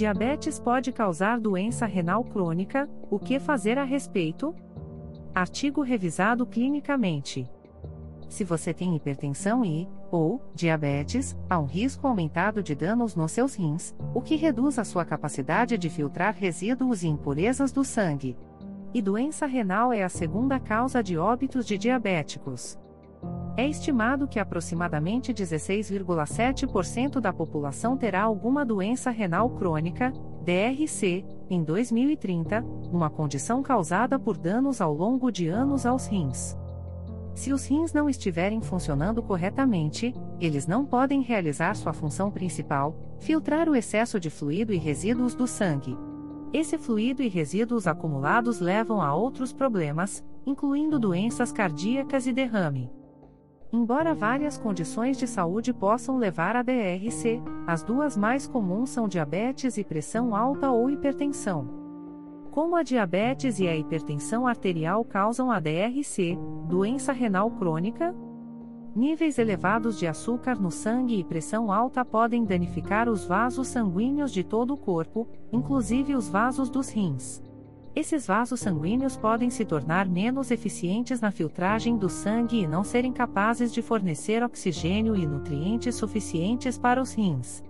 Diabetes 0.00 0.58
pode 0.58 0.92
causar 0.92 1.38
doença 1.38 1.84
renal 1.84 2.24
crônica, 2.24 2.88
o 3.10 3.18
que 3.18 3.38
fazer 3.38 3.76
a 3.76 3.84
respeito? 3.84 4.54
Artigo 5.34 5.82
revisado 5.82 6.46
clinicamente. 6.46 7.46
Se 8.26 8.42
você 8.42 8.72
tem 8.72 8.96
hipertensão 8.96 9.62
e, 9.62 9.86
ou, 10.10 10.40
diabetes, 10.54 11.36
há 11.50 11.58
um 11.58 11.66
risco 11.66 12.06
aumentado 12.06 12.62
de 12.62 12.74
danos 12.74 13.14
nos 13.14 13.30
seus 13.32 13.54
rins, 13.54 13.94
o 14.14 14.22
que 14.22 14.36
reduz 14.36 14.78
a 14.78 14.84
sua 14.84 15.04
capacidade 15.04 15.76
de 15.76 15.90
filtrar 15.90 16.34
resíduos 16.34 17.02
e 17.02 17.08
impurezas 17.08 17.70
do 17.70 17.84
sangue. 17.84 18.38
E 18.94 19.02
doença 19.02 19.44
renal 19.44 19.92
é 19.92 20.02
a 20.02 20.08
segunda 20.08 20.58
causa 20.58 21.02
de 21.02 21.18
óbitos 21.18 21.66
de 21.66 21.76
diabéticos. 21.76 22.79
É 23.60 23.68
estimado 23.68 24.26
que 24.26 24.38
aproximadamente 24.38 25.34
16,7% 25.34 27.20
da 27.20 27.30
população 27.30 27.94
terá 27.94 28.22
alguma 28.22 28.64
doença 28.64 29.10
renal 29.10 29.50
crônica, 29.50 30.14
DRC, 30.42 31.26
em 31.50 31.62
2030, 31.62 32.64
uma 32.90 33.10
condição 33.10 33.62
causada 33.62 34.18
por 34.18 34.38
danos 34.38 34.80
ao 34.80 34.94
longo 34.94 35.30
de 35.30 35.48
anos 35.48 35.84
aos 35.84 36.06
rins. 36.06 36.56
Se 37.34 37.52
os 37.52 37.66
rins 37.66 37.92
não 37.92 38.08
estiverem 38.08 38.62
funcionando 38.62 39.22
corretamente, 39.22 40.14
eles 40.40 40.66
não 40.66 40.86
podem 40.86 41.20
realizar 41.20 41.76
sua 41.76 41.92
função 41.92 42.30
principal, 42.30 42.96
filtrar 43.18 43.68
o 43.68 43.76
excesso 43.76 44.18
de 44.18 44.30
fluido 44.30 44.72
e 44.72 44.78
resíduos 44.78 45.34
do 45.34 45.46
sangue. 45.46 45.98
Esse 46.50 46.78
fluido 46.78 47.22
e 47.22 47.28
resíduos 47.28 47.86
acumulados 47.86 48.58
levam 48.58 49.02
a 49.02 49.14
outros 49.14 49.52
problemas, 49.52 50.24
incluindo 50.46 50.98
doenças 50.98 51.52
cardíacas 51.52 52.26
e 52.26 52.32
derrame. 52.32 52.90
Embora 53.72 54.14
várias 54.14 54.58
condições 54.58 55.16
de 55.16 55.28
saúde 55.28 55.72
possam 55.72 56.18
levar 56.18 56.56
a 56.56 56.62
DRC, 56.62 57.40
as 57.68 57.84
duas 57.84 58.16
mais 58.16 58.44
comuns 58.44 58.90
são 58.90 59.06
diabetes 59.06 59.78
e 59.78 59.84
pressão 59.84 60.34
alta 60.34 60.72
ou 60.72 60.90
hipertensão. 60.90 61.68
Como 62.50 62.74
a 62.74 62.82
diabetes 62.82 63.60
e 63.60 63.68
a 63.68 63.76
hipertensão 63.76 64.44
arterial 64.44 65.04
causam 65.04 65.52
a 65.52 65.60
DRC, 65.60 66.36
doença 66.68 67.12
renal 67.12 67.48
crônica? 67.52 68.12
Níveis 68.94 69.38
elevados 69.38 69.96
de 69.96 70.08
açúcar 70.08 70.60
no 70.60 70.72
sangue 70.72 71.20
e 71.20 71.22
pressão 71.22 71.70
alta 71.70 72.04
podem 72.04 72.44
danificar 72.44 73.08
os 73.08 73.24
vasos 73.24 73.68
sanguíneos 73.68 74.32
de 74.32 74.42
todo 74.42 74.74
o 74.74 74.76
corpo, 74.76 75.28
inclusive 75.52 76.16
os 76.16 76.28
vasos 76.28 76.68
dos 76.68 76.88
rins. 76.88 77.40
Esses 78.00 78.26
vasos 78.26 78.60
sanguíneos 78.60 79.14
podem 79.18 79.50
se 79.50 79.62
tornar 79.62 80.08
menos 80.08 80.50
eficientes 80.50 81.20
na 81.20 81.30
filtragem 81.30 81.98
do 81.98 82.08
sangue 82.08 82.62
e 82.62 82.66
não 82.66 82.82
serem 82.82 83.12
capazes 83.12 83.70
de 83.70 83.82
fornecer 83.82 84.42
oxigênio 84.42 85.14
e 85.14 85.26
nutrientes 85.26 85.96
suficientes 85.96 86.78
para 86.78 87.02
os 87.02 87.12
rins. 87.12 87.62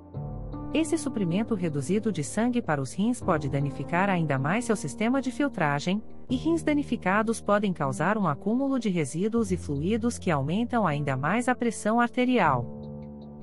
Esse 0.72 0.96
suprimento 0.96 1.56
reduzido 1.56 2.12
de 2.12 2.22
sangue 2.22 2.62
para 2.62 2.80
os 2.80 2.92
rins 2.92 3.20
pode 3.20 3.48
danificar 3.48 4.08
ainda 4.08 4.38
mais 4.38 4.66
seu 4.66 4.76
sistema 4.76 5.20
de 5.20 5.32
filtragem, 5.32 6.00
e 6.30 6.36
rins 6.36 6.62
danificados 6.62 7.40
podem 7.40 7.72
causar 7.72 8.16
um 8.16 8.28
acúmulo 8.28 8.78
de 8.78 8.88
resíduos 8.88 9.50
e 9.50 9.56
fluidos 9.56 10.16
que 10.16 10.30
aumentam 10.30 10.86
ainda 10.86 11.16
mais 11.16 11.48
a 11.48 11.56
pressão 11.56 12.00
arterial. 12.00 12.64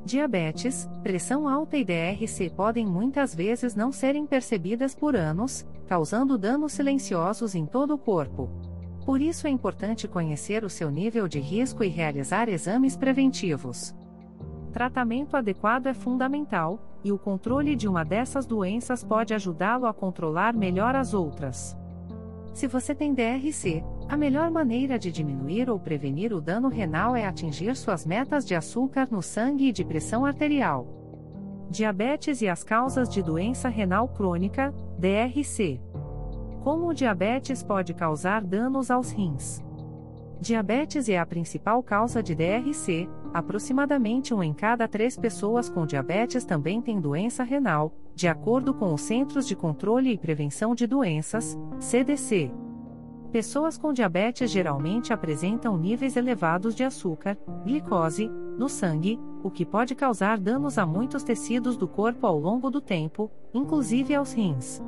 Diabetes, 0.06 0.90
pressão 1.04 1.50
alta 1.50 1.76
e 1.76 1.84
DRC 1.84 2.50
podem 2.56 2.86
muitas 2.86 3.36
vezes 3.36 3.76
não 3.76 3.92
serem 3.92 4.26
percebidas 4.26 4.96
por 4.96 5.18
anos, 5.18 5.66
causando 5.88 6.38
danos 6.38 6.74
silenciosos 6.74 7.56
em 7.56 7.66
todo 7.66 7.94
o 7.94 7.98
corpo. 7.98 8.50
Por 9.06 9.22
isso 9.22 9.48
é 9.48 9.50
importante 9.50 10.08
conhecer 10.08 10.66
o 10.66 10.70
seu 10.70 10.92
nível 10.92 11.28
de 11.28 11.40
risco 11.40 11.84
e 11.84 11.88
realizar 11.88 12.50
exames 12.50 12.98
preventivos. 12.98 13.96
Tratamento 14.74 15.38
adequado 15.38 15.88
é 15.88 15.94
fundamental, 15.94 17.00
e 17.04 17.12
o 17.12 17.18
controle 17.18 17.76
de 17.76 17.88
uma 17.88 18.04
dessas 18.04 18.46
doenças 18.46 19.04
pode 19.04 19.34
ajudá-lo 19.34 19.86
a 19.86 19.94
controlar 19.94 20.54
melhor 20.54 20.94
as 20.94 21.14
outras. 21.14 21.76
Se 22.54 22.68
você 22.68 22.94
tem 22.94 23.14
DRC, 23.14 23.84
a 24.10 24.18
melhor 24.18 24.52
maneira 24.52 25.00
de 25.00 25.12
diminuir 25.12 25.70
ou 25.70 25.80
prevenir 25.80 26.34
o 26.34 26.42
dano 26.42 26.68
renal 26.68 27.16
é 27.16 27.26
atingir 27.26 27.76
suas 27.76 28.06
metas 28.06 28.46
de 28.46 28.56
açúcar 28.56 29.08
no 29.10 29.22
sangue 29.22 29.70
e 29.70 29.72
de 29.72 29.86
pressão 29.86 30.26
arterial. 30.26 30.86
Diabetes 31.70 32.42
e 32.42 32.48
as 32.48 32.64
causas 32.64 33.08
de 33.10 33.22
doença 33.22 33.70
renal 33.70 34.08
crônica, 34.08 34.74
DRC. 34.98 35.80
Como 36.64 36.88
o 36.88 36.94
diabetes 36.94 37.62
pode 37.62 37.94
causar 37.94 38.44
danos 38.44 38.90
aos 38.90 39.12
rins? 39.12 39.64
Diabetes 40.42 41.08
é 41.08 41.18
a 41.18 41.26
principal 41.26 41.82
causa 41.84 42.22
de 42.22 42.36
DRC, 42.36 43.08
aproximadamente 43.34 44.34
um 44.34 44.44
em 44.44 44.54
cada 44.54 44.88
três 44.88 45.16
pessoas 45.16 45.70
com 45.70 45.86
diabetes 45.86 46.46
também 46.46 46.82
tem 46.82 47.00
doença 47.00 47.44
renal, 47.44 47.94
de 48.16 48.28
acordo 48.28 48.74
com 48.74 48.94
os 48.94 49.02
Centros 49.02 49.48
de 49.48 49.56
Controle 49.56 50.12
e 50.12 50.18
Prevenção 50.18 50.74
de 50.74 50.88
Doenças, 50.88 51.58
CDC. 51.80 52.52
Pessoas 53.32 53.78
com 53.78 53.92
diabetes 53.92 54.50
geralmente 54.50 55.12
apresentam 55.12 55.78
níveis 55.78 56.16
elevados 56.16 56.74
de 56.74 56.84
açúcar, 56.84 57.38
glicose, 57.66 58.30
no 58.58 58.70
sangue, 58.70 59.20
o 59.44 59.52
que 59.52 59.66
pode 59.66 59.94
causar 59.94 60.40
danos 60.40 60.78
a 60.78 60.86
muitos 60.86 61.24
tecidos 61.24 61.76
do 61.76 61.88
corpo 61.88 62.26
ao 62.26 62.40
longo 62.40 62.70
do 62.70 62.80
tempo, 62.80 63.30
inclusive 63.54 64.16
aos 64.16 64.32
rins. 64.32 64.82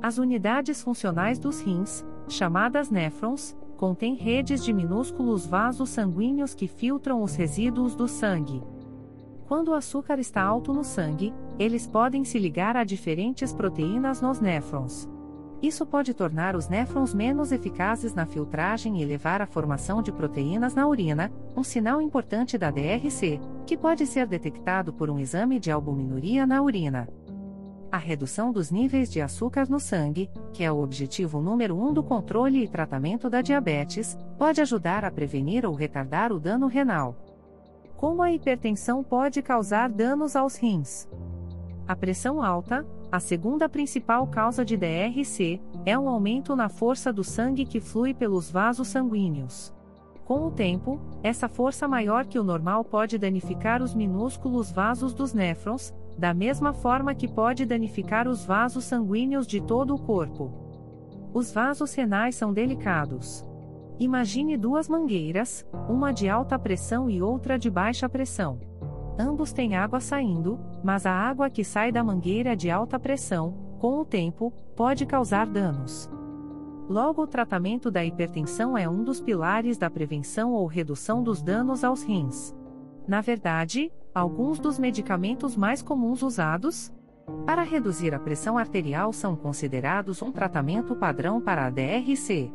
As 0.00 0.16
unidades 0.16 0.82
funcionais 0.82 1.38
dos 1.38 1.60
rins, 1.60 2.04
chamadas 2.28 2.90
néfrons, 2.90 3.56
contêm 3.76 4.14
redes 4.14 4.64
de 4.64 4.72
minúsculos 4.72 5.46
vasos 5.46 5.90
sanguíneos 5.90 6.54
que 6.54 6.66
filtram 6.66 7.22
os 7.22 7.34
resíduos 7.34 7.94
do 7.94 8.08
sangue. 8.08 8.62
Quando 9.46 9.68
o 9.68 9.74
açúcar 9.74 10.18
está 10.18 10.42
alto 10.42 10.72
no 10.72 10.84
sangue, 10.84 11.32
eles 11.58 11.86
podem 11.86 12.24
se 12.24 12.38
ligar 12.38 12.76
a 12.76 12.84
diferentes 12.84 13.52
proteínas 13.52 14.20
nos 14.20 14.40
néfrons. 14.40 15.08
Isso 15.60 15.84
pode 15.84 16.14
tornar 16.14 16.54
os 16.54 16.68
néfrons 16.68 17.12
menos 17.12 17.50
eficazes 17.50 18.14
na 18.14 18.24
filtragem 18.24 19.02
e 19.02 19.04
levar 19.04 19.42
à 19.42 19.46
formação 19.46 20.00
de 20.00 20.12
proteínas 20.12 20.72
na 20.72 20.86
urina, 20.86 21.32
um 21.56 21.64
sinal 21.64 22.00
importante 22.00 22.56
da 22.56 22.70
DRC, 22.70 23.40
que 23.66 23.76
pode 23.76 24.06
ser 24.06 24.26
detectado 24.26 24.92
por 24.92 25.10
um 25.10 25.18
exame 25.18 25.58
de 25.58 25.70
albuminuria 25.70 26.46
na 26.46 26.62
urina. 26.62 27.08
A 27.90 27.96
redução 27.96 28.52
dos 28.52 28.70
níveis 28.70 29.10
de 29.10 29.20
açúcar 29.20 29.68
no 29.68 29.80
sangue, 29.80 30.30
que 30.52 30.62
é 30.62 30.70
o 30.70 30.78
objetivo 30.78 31.40
número 31.40 31.74
um 31.74 31.92
do 31.92 32.04
controle 32.04 32.62
e 32.62 32.68
tratamento 32.68 33.28
da 33.28 33.40
diabetes, 33.40 34.16
pode 34.36 34.60
ajudar 34.60 35.04
a 35.04 35.10
prevenir 35.10 35.66
ou 35.66 35.74
retardar 35.74 36.30
o 36.30 36.38
dano 36.38 36.66
renal. 36.66 37.16
Como 37.96 38.22
a 38.22 38.30
hipertensão 38.30 39.02
pode 39.02 39.42
causar 39.42 39.88
danos 39.88 40.36
aos 40.36 40.56
rins? 40.56 41.08
A 41.86 41.96
pressão 41.96 42.42
alta, 42.42 42.86
a 43.10 43.18
segunda 43.18 43.68
principal 43.68 44.26
causa 44.26 44.64
de 44.64 44.76
DRC, 44.76 45.60
é 45.86 45.98
um 45.98 46.08
aumento 46.08 46.54
na 46.54 46.68
força 46.68 47.10
do 47.12 47.24
sangue 47.24 47.64
que 47.64 47.80
flui 47.80 48.12
pelos 48.12 48.50
vasos 48.50 48.88
sanguíneos. 48.88 49.74
Com 50.26 50.46
o 50.46 50.50
tempo, 50.50 51.00
essa 51.22 51.48
força 51.48 51.88
maior 51.88 52.26
que 52.26 52.38
o 52.38 52.44
normal 52.44 52.84
pode 52.84 53.16
danificar 53.16 53.82
os 53.82 53.94
minúsculos 53.94 54.70
vasos 54.70 55.14
dos 55.14 55.32
néfrons, 55.32 55.94
da 56.18 56.34
mesma 56.34 56.74
forma 56.74 57.14
que 57.14 57.26
pode 57.26 57.64
danificar 57.64 58.28
os 58.28 58.44
vasos 58.44 58.84
sanguíneos 58.84 59.46
de 59.46 59.58
todo 59.58 59.94
o 59.94 59.98
corpo. 59.98 60.52
Os 61.32 61.50
vasos 61.50 61.94
renais 61.94 62.34
são 62.34 62.52
delicados. 62.52 63.42
Imagine 63.98 64.58
duas 64.58 64.86
mangueiras, 64.86 65.66
uma 65.88 66.12
de 66.12 66.28
alta 66.28 66.58
pressão 66.58 67.08
e 67.08 67.22
outra 67.22 67.58
de 67.58 67.70
baixa 67.70 68.06
pressão. 68.06 68.60
Ambos 69.18 69.52
têm 69.52 69.74
água 69.74 69.98
saindo, 69.98 70.60
mas 70.82 71.04
a 71.04 71.12
água 71.12 71.50
que 71.50 71.64
sai 71.64 71.90
da 71.90 72.04
mangueira 72.04 72.54
de 72.54 72.70
alta 72.70 73.00
pressão, 73.00 73.52
com 73.80 73.98
o 73.98 74.04
tempo, 74.04 74.52
pode 74.76 75.04
causar 75.04 75.46
danos. 75.46 76.08
Logo, 76.88 77.22
o 77.22 77.26
tratamento 77.26 77.90
da 77.90 78.04
hipertensão 78.04 78.78
é 78.78 78.88
um 78.88 79.02
dos 79.02 79.20
pilares 79.20 79.76
da 79.76 79.90
prevenção 79.90 80.52
ou 80.52 80.66
redução 80.66 81.22
dos 81.22 81.42
danos 81.42 81.82
aos 81.82 82.02
rins. 82.02 82.54
Na 83.06 83.20
verdade, 83.20 83.92
alguns 84.14 84.58
dos 84.58 84.78
medicamentos 84.78 85.56
mais 85.56 85.82
comuns 85.82 86.22
usados 86.22 86.92
para 87.44 87.62
reduzir 87.62 88.14
a 88.14 88.18
pressão 88.18 88.56
arterial 88.56 89.12
são 89.12 89.36
considerados 89.36 90.22
um 90.22 90.32
tratamento 90.32 90.94
padrão 90.94 91.40
para 91.40 91.66
a 91.66 91.70
DRC. 91.70 92.52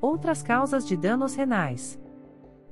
Outras 0.00 0.42
causas 0.42 0.86
de 0.86 0.96
danos 0.96 1.34
renais. 1.34 1.98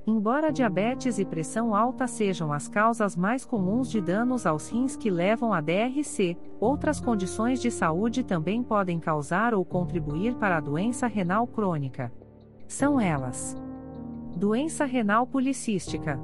Embora 0.07 0.53
diabetes 0.53 1.19
e 1.19 1.25
pressão 1.25 1.75
alta 1.75 2.07
sejam 2.07 2.53
as 2.53 2.69
causas 2.69 3.17
mais 3.17 3.45
comuns 3.45 3.91
de 3.91 4.01
danos 4.01 4.47
aos 4.47 4.69
rins 4.69 4.95
que 4.95 5.11
levam 5.11 5.53
a 5.53 5.61
DRC, 5.61 6.37
outras 6.61 7.01
condições 7.01 7.61
de 7.61 7.73
saúde 7.73 8.23
também 8.23 8.63
podem 8.63 9.01
causar 9.01 9.53
ou 9.53 9.65
contribuir 9.65 10.37
para 10.37 10.59
a 10.59 10.61
doença 10.61 11.09
renal 11.09 11.45
crônica. 11.45 12.13
São 12.69 13.01
elas: 13.01 13.57
doença 14.37 14.85
renal 14.85 15.27
policística, 15.27 16.21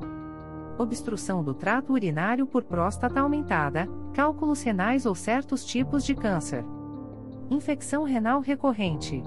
obstrução 0.78 1.43
do 1.43 1.52
trato 1.52 1.93
urinário 1.93 2.46
por 2.46 2.62
próstata 2.62 3.19
aumentada, 3.19 3.88
cálculos 4.14 4.62
renais 4.62 5.06
ou 5.06 5.14
certos 5.17 5.64
tipos 5.64 6.05
de 6.05 6.14
câncer, 6.14 6.64
infecção 7.50 8.05
renal 8.05 8.40
recorrente 8.40 9.25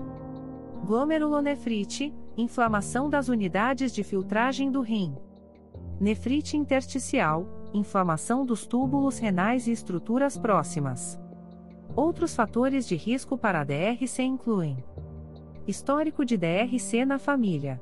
glomerulonefrite, 0.86 2.13
inflamação 2.38 3.10
das 3.10 3.30
unidades 3.30 3.94
de 3.94 4.04
filtragem 4.04 4.72
do 4.72 4.82
rim. 4.82 5.16
Nefrite 6.00 6.58
intersticial, 6.58 7.46
inflamação 7.74 8.46
dos 8.46 8.66
túbulos 8.66 9.18
renais 9.18 9.68
e 9.68 9.72
estruturas 9.72 10.38
próximas. 10.38 11.20
Outros 11.96 12.36
fatores 12.36 12.88
de 12.88 12.96
risco 12.96 13.38
para 13.38 13.62
a 13.62 13.64
DRC 13.64 14.22
incluem 14.24 14.84
histórico 15.68 16.24
de 16.24 16.38
DRC 16.38 17.06
na 17.06 17.18
família, 17.18 17.82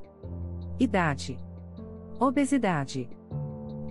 idade, 0.79 1.37
obesidade, 2.19 3.09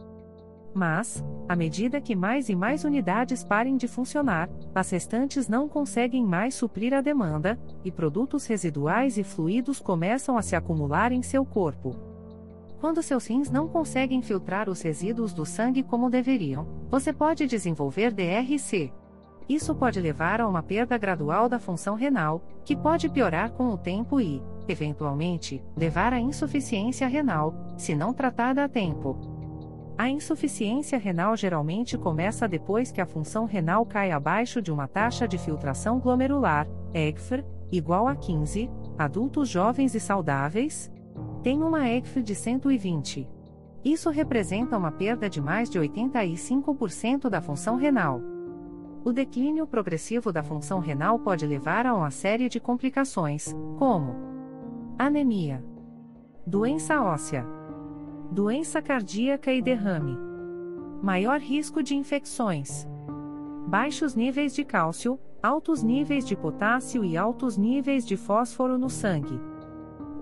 Mas, 0.74 1.24
à 1.48 1.56
medida 1.56 2.02
que 2.02 2.14
mais 2.14 2.50
e 2.50 2.54
mais 2.54 2.84
unidades 2.84 3.42
parem 3.42 3.78
de 3.78 3.88
funcionar, 3.88 4.50
as 4.74 4.90
restantes 4.90 5.48
não 5.48 5.68
conseguem 5.68 6.24
mais 6.24 6.54
suprir 6.54 6.92
a 6.92 7.00
demanda, 7.00 7.58
e 7.82 7.90
produtos 7.90 8.46
residuais 8.46 9.16
e 9.16 9.24
fluidos 9.24 9.80
começam 9.80 10.36
a 10.36 10.42
se 10.42 10.54
acumular 10.54 11.12
em 11.12 11.22
seu 11.22 11.46
corpo. 11.46 12.11
Quando 12.82 13.00
seus 13.00 13.28
rins 13.28 13.48
não 13.48 13.68
conseguem 13.68 14.20
filtrar 14.22 14.68
os 14.68 14.82
resíduos 14.82 15.32
do 15.32 15.46
sangue 15.46 15.84
como 15.84 16.10
deveriam, 16.10 16.66
você 16.90 17.12
pode 17.12 17.46
desenvolver 17.46 18.12
DRC. 18.12 18.92
Isso 19.48 19.72
pode 19.72 20.00
levar 20.00 20.40
a 20.40 20.48
uma 20.48 20.64
perda 20.64 20.98
gradual 20.98 21.48
da 21.48 21.60
função 21.60 21.94
renal, 21.94 22.42
que 22.64 22.74
pode 22.74 23.08
piorar 23.08 23.52
com 23.52 23.68
o 23.68 23.78
tempo 23.78 24.20
e, 24.20 24.42
eventualmente, 24.66 25.62
levar 25.76 26.12
à 26.12 26.18
insuficiência 26.18 27.06
renal, 27.06 27.54
se 27.78 27.94
não 27.94 28.12
tratada 28.12 28.64
a 28.64 28.68
tempo. 28.68 29.16
A 29.96 30.08
insuficiência 30.08 30.98
renal 30.98 31.36
geralmente 31.36 31.96
começa 31.96 32.48
depois 32.48 32.90
que 32.90 33.00
a 33.00 33.06
função 33.06 33.44
renal 33.44 33.86
cai 33.86 34.10
abaixo 34.10 34.60
de 34.60 34.72
uma 34.72 34.88
taxa 34.88 35.28
de 35.28 35.38
filtração 35.38 36.00
glomerular, 36.00 36.66
EGFR, 36.92 37.44
igual 37.70 38.08
a 38.08 38.16
15, 38.16 38.68
adultos 38.98 39.48
jovens 39.48 39.94
e 39.94 40.00
saudáveis, 40.00 40.90
tem 41.42 41.60
uma 41.60 41.88
EGF 41.88 42.22
de 42.22 42.34
120. 42.36 43.28
Isso 43.84 44.10
representa 44.10 44.78
uma 44.78 44.92
perda 44.92 45.28
de 45.28 45.40
mais 45.40 45.68
de 45.68 45.78
85% 45.78 47.28
da 47.28 47.40
função 47.40 47.74
renal. 47.74 48.20
O 49.04 49.12
declínio 49.12 49.66
progressivo 49.66 50.32
da 50.32 50.44
função 50.44 50.78
renal 50.78 51.18
pode 51.18 51.44
levar 51.44 51.84
a 51.84 51.94
uma 51.94 52.12
série 52.12 52.48
de 52.48 52.60
complicações, 52.60 53.52
como 53.76 54.14
anemia, 54.96 55.64
doença 56.46 57.02
óssea, 57.02 57.44
doença 58.30 58.80
cardíaca 58.80 59.52
e 59.52 59.60
derrame, 59.60 60.16
maior 61.02 61.40
risco 61.40 61.82
de 61.82 61.96
infecções, 61.96 62.86
baixos 63.66 64.14
níveis 64.14 64.54
de 64.54 64.62
cálcio, 64.62 65.18
altos 65.42 65.82
níveis 65.82 66.24
de 66.24 66.36
potássio 66.36 67.04
e 67.04 67.16
altos 67.16 67.56
níveis 67.56 68.06
de 68.06 68.16
fósforo 68.16 68.78
no 68.78 68.88
sangue 68.88 69.51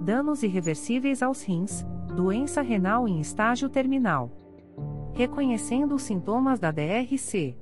danos 0.01 0.43
irreversíveis 0.43 1.23
aos 1.23 1.43
rins, 1.43 1.85
doença 2.17 2.63
renal 2.63 3.07
em 3.07 3.21
estágio 3.21 3.69
terminal. 3.69 4.31
Reconhecendo 5.13 5.95
os 5.95 6.03
sintomas 6.03 6.59
da 6.59 6.71
DRC. 6.71 7.57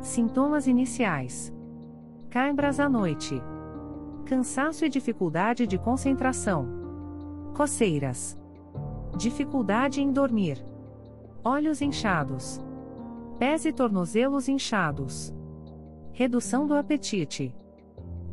Sintomas 0.00 0.66
iniciais: 0.66 1.52
cãibras 2.30 2.78
à 2.78 2.88
noite, 2.88 3.42
cansaço 4.24 4.84
e 4.84 4.88
dificuldade 4.88 5.66
de 5.66 5.78
concentração, 5.78 6.68
coceiras, 7.54 8.38
dificuldade 9.16 10.00
em 10.00 10.12
dormir, 10.12 10.64
olhos 11.42 11.80
inchados, 11.80 12.60
pés 13.38 13.64
e 13.64 13.72
tornozelos 13.72 14.48
inchados, 14.48 15.34
redução 16.12 16.66
do 16.66 16.74
apetite, 16.74 17.54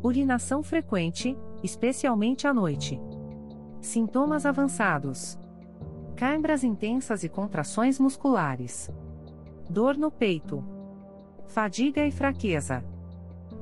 urinação 0.02 0.62
frequente, 0.62 1.36
especialmente 1.62 2.46
à 2.46 2.54
noite. 2.54 3.00
Sintomas 3.84 4.46
avançados: 4.46 5.38
cãibras 6.16 6.64
intensas 6.64 7.22
e 7.22 7.28
contrações 7.28 8.00
musculares, 8.00 8.90
dor 9.68 9.98
no 9.98 10.10
peito, 10.10 10.64
fadiga 11.48 12.02
e 12.06 12.10
fraqueza, 12.10 12.82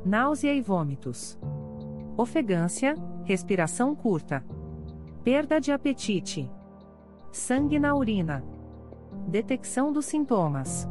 náusea 0.06 0.54
e 0.54 0.60
vômitos, 0.62 1.36
ofegância, 2.16 2.94
respiração 3.24 3.96
curta, 3.96 4.44
perda 5.24 5.60
de 5.60 5.72
apetite, 5.72 6.48
sangue 7.32 7.80
na 7.80 7.92
urina. 7.92 8.44
Detecção 9.26 9.92
dos 9.92 10.06
sintomas. 10.06 10.88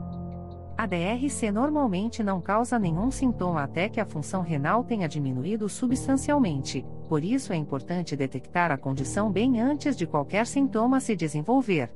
A 0.77 0.85
DRC 0.85 1.51
normalmente 1.53 2.21
não 2.21 2.41
causa 2.41 2.77
nenhum 2.77 3.09
sintoma 3.09 3.63
até 3.63 3.87
que 3.87 4.01
a 4.01 4.05
função 4.05 4.41
renal 4.41 4.83
tenha 4.83 5.07
diminuído 5.07 5.69
substancialmente, 5.69 6.85
por 7.11 7.25
isso 7.25 7.51
é 7.51 7.57
importante 7.57 8.15
detectar 8.15 8.71
a 8.71 8.77
condição 8.77 9.29
bem 9.29 9.59
antes 9.59 9.97
de 9.97 10.07
qualquer 10.07 10.47
sintoma 10.47 11.01
se 11.01 11.13
desenvolver. 11.13 11.91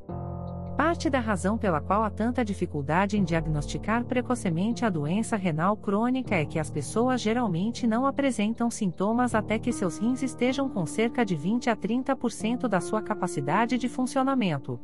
Parte 0.76 1.10
da 1.10 1.22
razão 1.22 1.58
pela 1.58 1.80
qual 1.80 2.04
há 2.04 2.10
tanta 2.10 2.44
dificuldade 2.44 3.18
em 3.18 3.24
diagnosticar 3.24 4.04
precocemente 4.04 4.84
a 4.84 4.90
doença 4.90 5.38
renal 5.38 5.78
crônica 5.78 6.36
é 6.36 6.44
que 6.44 6.60
as 6.60 6.70
pessoas 6.70 7.22
geralmente 7.22 7.88
não 7.88 8.06
apresentam 8.06 8.70
sintomas 8.70 9.34
até 9.34 9.58
que 9.58 9.72
seus 9.72 10.00
rins 10.00 10.22
estejam 10.22 10.68
com 10.68 10.86
cerca 10.86 11.24
de 11.24 11.34
20 11.34 11.70
a 11.70 11.78
30% 11.78 12.68
da 12.68 12.82
sua 12.82 13.02
capacidade 13.02 13.78
de 13.78 13.88
funcionamento. 13.88 14.78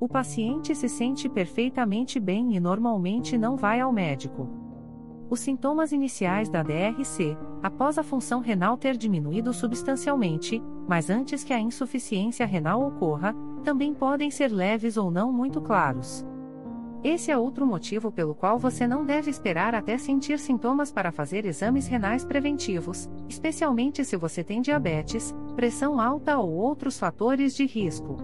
O 0.00 0.08
paciente 0.08 0.74
se 0.74 0.88
sente 0.88 1.28
perfeitamente 1.28 2.18
bem 2.18 2.56
e 2.56 2.58
normalmente 2.58 3.38
não 3.38 3.56
vai 3.56 3.78
ao 3.78 3.92
médico. 3.92 4.67
Os 5.30 5.40
sintomas 5.40 5.92
iniciais 5.92 6.48
da 6.48 6.62
DRC, 6.62 7.36
após 7.62 7.98
a 7.98 8.02
função 8.02 8.40
renal 8.40 8.78
ter 8.78 8.96
diminuído 8.96 9.52
substancialmente, 9.52 10.62
mas 10.88 11.10
antes 11.10 11.44
que 11.44 11.52
a 11.52 11.60
insuficiência 11.60 12.46
renal 12.46 12.82
ocorra, 12.82 13.34
também 13.62 13.92
podem 13.92 14.30
ser 14.30 14.48
leves 14.48 14.96
ou 14.96 15.10
não 15.10 15.30
muito 15.30 15.60
claros. 15.60 16.24
Esse 17.04 17.30
é 17.30 17.36
outro 17.36 17.66
motivo 17.66 18.10
pelo 18.10 18.34
qual 18.34 18.58
você 18.58 18.86
não 18.86 19.04
deve 19.04 19.30
esperar 19.30 19.74
até 19.74 19.98
sentir 19.98 20.38
sintomas 20.38 20.90
para 20.90 21.12
fazer 21.12 21.44
exames 21.44 21.86
renais 21.86 22.24
preventivos, 22.24 23.08
especialmente 23.28 24.04
se 24.04 24.16
você 24.16 24.42
tem 24.42 24.62
diabetes, 24.62 25.32
pressão 25.54 26.00
alta 26.00 26.38
ou 26.38 26.50
outros 26.50 26.98
fatores 26.98 27.54
de 27.54 27.66
risco. 27.66 28.16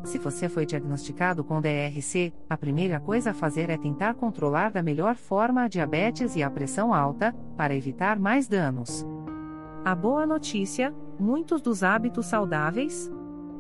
Se 0.05 0.19
você 0.19 0.47
foi 0.47 0.67
diagnosticado 0.67 1.43
com 1.43 1.59
DRC, 1.59 2.35
a 2.51 2.57
primeira 2.57 3.01
coisa 3.01 3.31
a 3.31 3.35
fazer 3.35 3.71
é 3.71 3.79
tentar 3.79 4.13
controlar 4.13 4.71
da 4.71 4.83
melhor 4.83 5.17
forma 5.17 5.63
a 5.63 5.69
diabetes 5.69 6.37
e 6.37 6.43
a 6.43 6.51
pressão 6.51 6.93
alta, 6.93 7.35
para 7.57 7.75
evitar 7.75 8.19
mais 8.19 8.47
danos. 8.47 9.07
A 9.83 9.95
boa 9.95 10.27
notícia: 10.27 10.95
muitos 11.19 11.63
dos 11.63 11.83
hábitos 11.83 12.27
saudáveis 12.27 13.11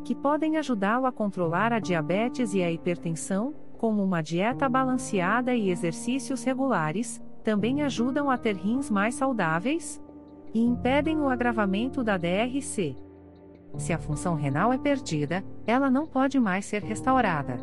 que 0.05 0.15
podem 0.15 0.59
ajudá-lo 0.59 1.07
a 1.07 1.13
controlar 1.13 1.73
a 1.73 1.79
diabetes 1.79 2.53
e 2.53 2.63
a 2.63 2.71
hipertensão, 2.71 3.55
como 3.79 4.05
uma 4.05 4.23
dieta 4.23 4.69
balanceada 4.69 5.55
e 5.55 5.71
exercícios 5.71 6.45
regulares, 6.45 7.23
também 7.43 7.83
ajudam 7.83 8.31
a 8.31 8.37
ter 8.37 8.55
rins 8.55 8.91
mais 8.91 9.15
saudáveis 9.15 10.01
e 10.53 10.61
impedem 10.61 11.21
o 11.21 11.29
agravamento 11.29 12.05
da 12.05 12.17
DRC. 12.17 12.97
Se 13.77 13.93
a 13.93 13.99
função 13.99 14.35
renal 14.35 14.73
é 14.73 14.79
perdida, 14.79 15.45
ela 15.67 15.91
não 15.91 16.07
pode 16.07 16.39
mais 16.39 16.65
ser 16.65 16.83
restaurada. 16.83 17.59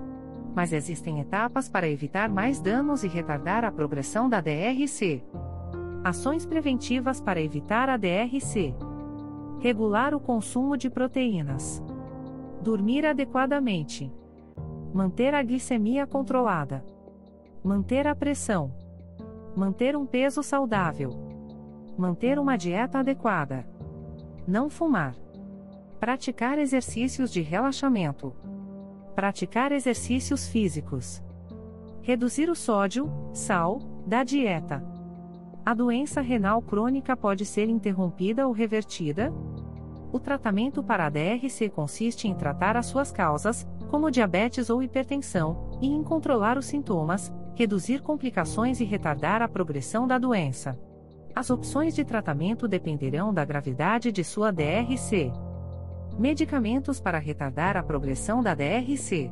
Mas 0.54 0.74
existem 0.74 1.22
etapas 1.22 1.70
para 1.70 1.88
evitar 1.88 2.28
mais 2.28 2.60
danos 2.60 3.04
e 3.04 3.08
retardar 3.08 3.64
a 3.64 3.72
progressão 3.72 4.28
da 4.28 4.42
DRC. 4.42 5.24
Ações 6.04 6.46
preventivas 6.46 7.22
para 7.22 7.42
evitar 7.42 7.88
a 7.88 7.96
DRC: 7.96 8.76
regular 9.60 10.14
o 10.14 10.20
consumo 10.20 10.76
de 10.76 10.90
proteínas, 10.90 11.82
dormir 12.62 13.06
adequadamente, 13.06 14.12
manter 14.94 15.34
a 15.34 15.42
glicemia 15.42 16.06
controlada, 16.06 16.84
manter 17.64 18.08
a 18.08 18.16
pressão, 18.16 18.72
manter 19.56 19.96
um 19.96 20.06
peso 20.06 20.44
saudável, 20.44 21.12
manter 21.98 22.40
uma 22.40 22.58
dieta 22.58 23.00
adequada, 23.00 23.68
não 24.48 24.70
fumar 24.70 25.16
Praticar 26.02 26.58
exercícios 26.58 27.32
de 27.32 27.42
relaxamento. 27.42 28.34
Praticar 29.14 29.72
exercícios 29.72 30.48
físicos. 30.48 31.22
Reduzir 32.02 32.50
o 32.50 32.56
sódio, 32.56 33.08
sal, 33.32 33.78
da 34.08 34.24
dieta. 34.24 34.84
A 35.64 35.76
doença 35.76 36.20
renal 36.20 36.60
crônica 36.60 37.16
pode 37.16 37.46
ser 37.46 37.70
interrompida 37.70 38.48
ou 38.48 38.52
revertida? 38.52 39.32
O 40.14 40.20
tratamento 40.20 40.84
para 40.84 41.06
a 41.06 41.10
DRC 41.10 41.70
consiste 41.70 42.28
em 42.28 42.36
tratar 42.36 42.76
as 42.76 42.88
suas 42.88 43.12
causas, 43.12 43.66
como 43.90 44.12
diabetes 44.12 44.70
ou 44.70 44.84
hipertensão, 44.84 45.78
e 45.82 45.88
em 45.88 46.04
controlar 46.04 46.58
os 46.58 46.66
sintomas, 46.66 47.32
reduzir 47.56 48.02
complicações 48.02 48.82
e 48.82 48.84
retardar 48.84 49.42
a 49.42 49.48
progressão 49.48 50.06
da 50.06 50.18
doença. 50.18 50.78
As 51.34 51.50
opções 51.50 51.96
de 51.96 52.04
tratamento 52.04 52.68
dependerão 52.68 53.34
da 53.34 53.46
gravidade 53.46 54.12
de 54.12 54.22
sua 54.22 54.52
DRC. 54.52 55.32
Medicamentos 56.20 57.00
para 57.00 57.18
retardar 57.18 57.78
a 57.78 57.84
progressão 57.84 58.44
da 58.44 58.54
DRC. 58.54 59.32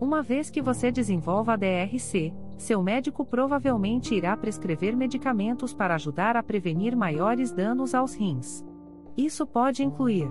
Uma 0.00 0.22
vez 0.22 0.48
que 0.48 0.62
você 0.62 0.92
desenvolva 0.92 1.54
a 1.54 1.56
DRC, 1.56 2.32
seu 2.56 2.80
médico 2.80 3.24
provavelmente 3.24 4.14
irá 4.14 4.36
prescrever 4.36 4.96
medicamentos 4.96 5.74
para 5.74 5.96
ajudar 5.96 6.36
a 6.36 6.42
prevenir 6.42 6.96
maiores 6.96 7.50
danos 7.50 7.94
aos 7.96 8.14
rins. 8.14 8.64
Isso 9.18 9.44
pode 9.44 9.82
incluir 9.82 10.30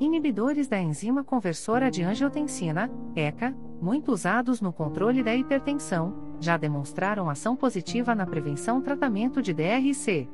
inibidores 0.00 0.66
da 0.66 0.80
enzima 0.80 1.22
conversora 1.22 1.90
de 1.90 2.02
angiotensina, 2.02 2.90
ECA, 3.14 3.54
muito 3.78 4.10
usados 4.10 4.62
no 4.62 4.72
controle 4.72 5.22
da 5.22 5.36
hipertensão, 5.36 6.14
já 6.40 6.56
demonstraram 6.56 7.28
ação 7.28 7.54
positiva 7.54 8.14
na 8.14 8.26
prevenção 8.26 8.80
tratamento 8.80 9.42
de 9.42 9.52
DRC. 9.52 10.26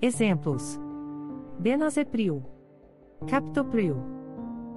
Exemplos: 0.00 0.78
Benazepril 1.58 2.44
Captopril, 3.26 3.96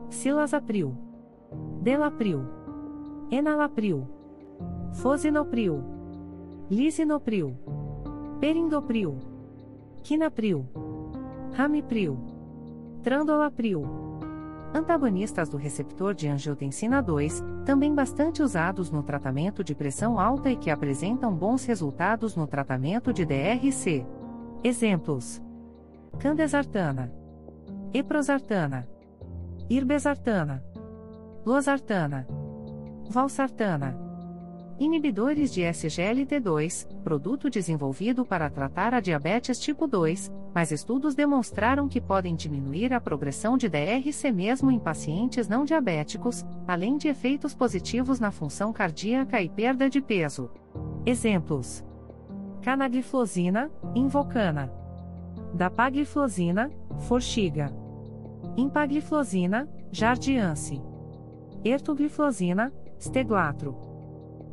Silazapril, 0.10 0.98
Delapril, 1.83 2.41
Enalapril, 3.29 4.07
Fosinopril, 4.93 5.83
Lisinopril, 6.71 7.55
Perindopril, 8.39 9.19
Quinapril, 10.01 10.65
Ramipril, 11.53 12.30
Trandolapril. 13.03 13.84
Antagonistas 14.74 15.50
do 15.50 15.58
receptor 15.58 16.13
de 16.13 16.27
angiotensina 16.27 17.01
2, 17.01 17.43
também 17.65 17.93
bastante 17.93 18.41
usados 18.41 18.89
no 18.89 19.03
tratamento 19.03 19.63
de 19.63 19.75
pressão 19.75 20.20
alta 20.20 20.50
e 20.50 20.55
que 20.55 20.70
apresentam 20.70 21.34
bons 21.34 21.65
resultados 21.65 22.36
no 22.36 22.48
tratamento 22.48 23.12
de 23.12 23.25
DRC. 23.25 24.05
Exemplos: 24.63 25.41
Candesartana 26.20 27.22
eprosartana, 27.93 28.88
irbesartana, 29.70 30.63
losartana, 31.46 32.25
valsartana. 33.10 34.11
Inibidores 34.81 35.53
de 35.53 35.61
SGLT2, 35.61 36.88
produto 37.03 37.51
desenvolvido 37.51 38.25
para 38.25 38.50
tratar 38.50 38.95
a 38.95 39.00
diabetes 39.00 39.59
tipo 39.59 39.85
2, 39.85 40.31
mas 40.55 40.71
estudos 40.71 41.13
demonstraram 41.13 41.88
que 41.88 42.01
podem 42.01 42.33
diminuir 42.33 42.91
a 42.91 43.00
progressão 43.00 43.59
de 43.59 43.69
DRC 43.69 44.31
mesmo 44.31 44.71
em 44.71 44.79
pacientes 44.79 45.47
não 45.47 45.65
diabéticos, 45.65 46.43
além 46.67 46.97
de 46.97 47.07
efeitos 47.07 47.53
positivos 47.53 48.19
na 48.19 48.31
função 48.31 48.73
cardíaca 48.73 49.39
e 49.39 49.50
perda 49.50 49.88
de 49.88 50.01
peso. 50.01 50.50
Exemplos: 51.05 51.85
canagliflozina, 52.63 53.69
invocana, 53.93 54.73
dapagliflozina, 55.53 56.71
forxiga. 57.01 57.71
Impagliflozina, 58.57 59.69
jardiance. 59.91 60.81
Ertugliflozina, 61.63 62.73
steglatro. 62.97 63.90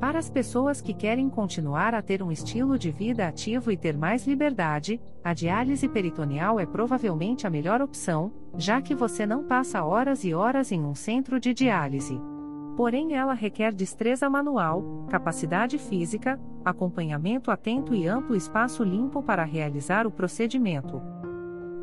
Para 0.00 0.18
as 0.18 0.28
pessoas 0.28 0.80
que 0.80 0.92
querem 0.92 1.30
continuar 1.30 1.94
a 1.94 2.02
ter 2.02 2.22
um 2.22 2.30
estilo 2.30 2.78
de 2.78 2.90
vida 2.90 3.26
ativo 3.26 3.70
e 3.70 3.76
ter 3.76 3.96
mais 3.96 4.26
liberdade, 4.26 5.00
a 5.22 5.32
diálise 5.32 5.88
peritoneal 5.88 6.60
é 6.60 6.66
provavelmente 6.66 7.46
a 7.46 7.50
melhor 7.50 7.80
opção, 7.80 8.32
já 8.56 8.82
que 8.82 8.94
você 8.94 9.24
não 9.24 9.44
passa 9.44 9.82
horas 9.82 10.24
e 10.24 10.34
horas 10.34 10.70
em 10.72 10.84
um 10.84 10.94
centro 10.94 11.40
de 11.40 11.54
diálise. 11.54 12.20
Porém, 12.76 13.14
ela 13.14 13.34
requer 13.34 13.72
destreza 13.72 14.28
manual, 14.28 15.06
capacidade 15.08 15.78
física, 15.78 16.40
acompanhamento 16.64 17.50
atento 17.50 17.94
e 17.94 18.06
amplo 18.06 18.34
espaço 18.34 18.82
limpo 18.82 19.22
para 19.22 19.44
realizar 19.44 20.06
o 20.06 20.10
procedimento. 20.10 21.00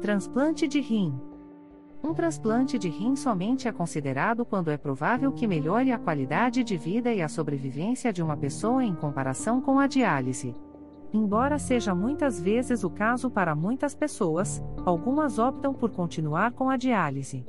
Transplante 0.01 0.68
de 0.68 0.82
rim. 0.82 1.31
Um 2.03 2.13
transplante 2.13 2.79
de 2.79 2.89
rim 2.89 3.15
somente 3.15 3.67
é 3.67 3.72
considerado 3.72 4.43
quando 4.43 4.72
é 4.72 4.77
provável 4.77 5.31
que 5.31 5.46
melhore 5.46 5.91
a 5.91 6.00
qualidade 6.00 6.63
de 6.63 6.75
vida 6.75 7.13
e 7.13 7.22
a 7.22 7.29
sobrevivência 7.29 8.12
de 8.12 8.24
uma 8.24 8.36
pessoa 8.36 8.84
em 8.84 8.96
comparação 8.96 9.62
com 9.62 9.79
a 9.79 9.86
diálise. 9.86 10.55
Embora 11.13 11.60
seja 11.60 11.93
muitas 11.93 12.39
vezes 12.39 12.84
o 12.84 12.89
caso 12.89 13.29
para 13.29 13.53
muitas 13.53 13.93
pessoas, 13.93 14.63
algumas 14.84 15.38
optam 15.38 15.74
por 15.74 15.91
continuar 15.91 16.53
com 16.53 16.70
a 16.70 16.77
diálise. 16.77 17.46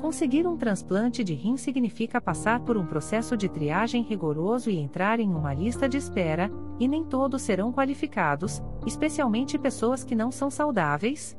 Conseguir 0.00 0.46
um 0.46 0.56
transplante 0.56 1.24
de 1.24 1.32
rim 1.32 1.56
significa 1.56 2.20
passar 2.20 2.60
por 2.60 2.76
um 2.76 2.84
processo 2.84 3.36
de 3.38 3.48
triagem 3.48 4.02
rigoroso 4.02 4.68
e 4.68 4.76
entrar 4.76 5.18
em 5.18 5.30
uma 5.30 5.54
lista 5.54 5.88
de 5.88 5.96
espera, 5.96 6.50
e 6.78 6.86
nem 6.86 7.02
todos 7.02 7.40
serão 7.40 7.72
qualificados, 7.72 8.62
especialmente 8.86 9.58
pessoas 9.58 10.04
que 10.04 10.14
não 10.14 10.30
são 10.30 10.50
saudáveis, 10.50 11.34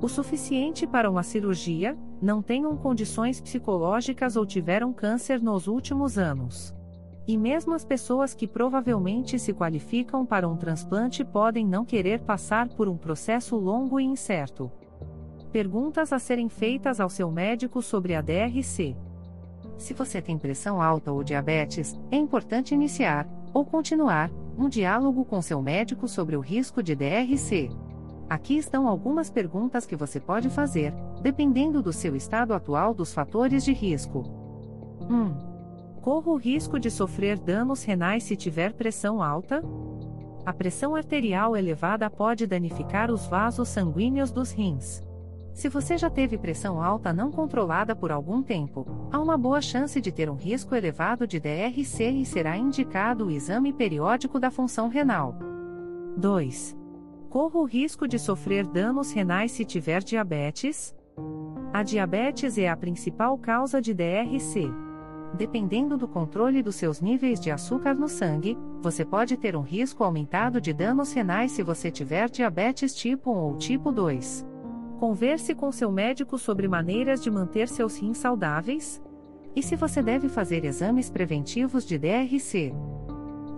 o 0.00 0.08
suficiente 0.08 0.86
para 0.86 1.10
uma 1.10 1.22
cirurgia, 1.22 1.96
não 2.20 2.42
tenham 2.42 2.76
condições 2.76 3.40
psicológicas 3.40 4.36
ou 4.36 4.44
tiveram 4.44 4.92
câncer 4.92 5.40
nos 5.40 5.66
últimos 5.66 6.18
anos. 6.18 6.74
E 7.26 7.36
mesmo 7.36 7.74
as 7.74 7.84
pessoas 7.84 8.34
que 8.34 8.46
provavelmente 8.46 9.38
se 9.38 9.52
qualificam 9.52 10.24
para 10.24 10.48
um 10.48 10.56
transplante 10.56 11.24
podem 11.24 11.66
não 11.66 11.84
querer 11.84 12.20
passar 12.20 12.68
por 12.68 12.88
um 12.88 12.96
processo 12.96 13.56
longo 13.56 13.98
e 13.98 14.04
incerto. 14.04 14.70
Perguntas 15.50 16.12
a 16.12 16.18
serem 16.18 16.48
feitas 16.48 17.00
ao 17.00 17.08
seu 17.08 17.30
médico 17.30 17.82
sobre 17.82 18.14
a 18.14 18.20
DRC. 18.20 18.96
Se 19.78 19.92
você 19.92 20.22
tem 20.22 20.38
pressão 20.38 20.80
alta 20.80 21.10
ou 21.10 21.24
diabetes, 21.24 21.98
é 22.10 22.16
importante 22.16 22.74
iniciar, 22.74 23.26
ou 23.52 23.64
continuar, 23.64 24.30
um 24.56 24.68
diálogo 24.68 25.24
com 25.24 25.42
seu 25.42 25.60
médico 25.60 26.06
sobre 26.06 26.36
o 26.36 26.40
risco 26.40 26.82
de 26.82 26.94
DRC. 26.94 27.70
Aqui 28.28 28.56
estão 28.56 28.88
algumas 28.88 29.30
perguntas 29.30 29.86
que 29.86 29.94
você 29.94 30.18
pode 30.18 30.50
fazer, 30.50 30.92
dependendo 31.22 31.80
do 31.80 31.92
seu 31.92 32.16
estado 32.16 32.52
atual 32.54 32.92
dos 32.92 33.14
fatores 33.14 33.64
de 33.64 33.72
risco. 33.72 34.24
1. 35.08 36.00
Corro 36.00 36.32
o 36.32 36.36
risco 36.36 36.78
de 36.80 36.90
sofrer 36.90 37.38
danos 37.38 37.84
renais 37.84 38.24
se 38.24 38.34
tiver 38.34 38.72
pressão 38.72 39.22
alta? 39.22 39.62
A 40.44 40.52
pressão 40.52 40.96
arterial 40.96 41.56
elevada 41.56 42.10
pode 42.10 42.46
danificar 42.46 43.12
os 43.12 43.26
vasos 43.26 43.68
sanguíneos 43.68 44.32
dos 44.32 44.50
rins. 44.50 45.04
Se 45.54 45.68
você 45.68 45.96
já 45.96 46.10
teve 46.10 46.36
pressão 46.36 46.82
alta 46.82 47.12
não 47.12 47.30
controlada 47.30 47.94
por 47.94 48.10
algum 48.10 48.42
tempo, 48.42 49.08
há 49.10 49.20
uma 49.20 49.38
boa 49.38 49.60
chance 49.60 50.00
de 50.00 50.12
ter 50.12 50.28
um 50.28 50.34
risco 50.34 50.74
elevado 50.74 51.26
de 51.26 51.38
DRC 51.38 52.10
e 52.10 52.26
será 52.26 52.56
indicado 52.56 53.26
o 53.26 53.30
exame 53.30 53.72
periódico 53.72 54.38
da 54.38 54.50
função 54.50 54.88
renal. 54.88 55.34
2 56.16 56.85
corro 57.36 57.60
o 57.60 57.64
risco 57.66 58.08
de 58.08 58.18
sofrer 58.18 58.66
danos 58.66 59.12
renais 59.12 59.52
se 59.52 59.62
tiver 59.62 60.02
diabetes? 60.02 60.96
A 61.70 61.82
diabetes 61.82 62.56
é 62.56 62.66
a 62.66 62.74
principal 62.74 63.36
causa 63.36 63.78
de 63.78 63.92
DRC. 63.92 64.70
Dependendo 65.36 65.98
do 65.98 66.08
controle 66.08 66.62
dos 66.62 66.76
seus 66.76 66.98
níveis 66.98 67.38
de 67.38 67.50
açúcar 67.50 67.92
no 67.92 68.08
sangue, 68.08 68.56
você 68.80 69.04
pode 69.04 69.36
ter 69.36 69.54
um 69.54 69.60
risco 69.60 70.02
aumentado 70.02 70.62
de 70.62 70.72
danos 70.72 71.12
renais 71.12 71.52
se 71.52 71.62
você 71.62 71.90
tiver 71.90 72.30
diabetes 72.30 72.94
tipo 72.94 73.30
1 73.30 73.36
ou 73.36 73.56
tipo 73.58 73.92
2. 73.92 74.46
Converse 74.98 75.54
com 75.54 75.70
seu 75.70 75.92
médico 75.92 76.38
sobre 76.38 76.66
maneiras 76.66 77.22
de 77.22 77.30
manter 77.30 77.68
seus 77.68 77.98
rins 77.98 78.16
saudáveis. 78.16 78.98
E 79.54 79.62
se 79.62 79.76
você 79.76 80.02
deve 80.02 80.30
fazer 80.30 80.64
exames 80.64 81.10
preventivos 81.10 81.84
de 81.84 81.98
DRC. 81.98 82.72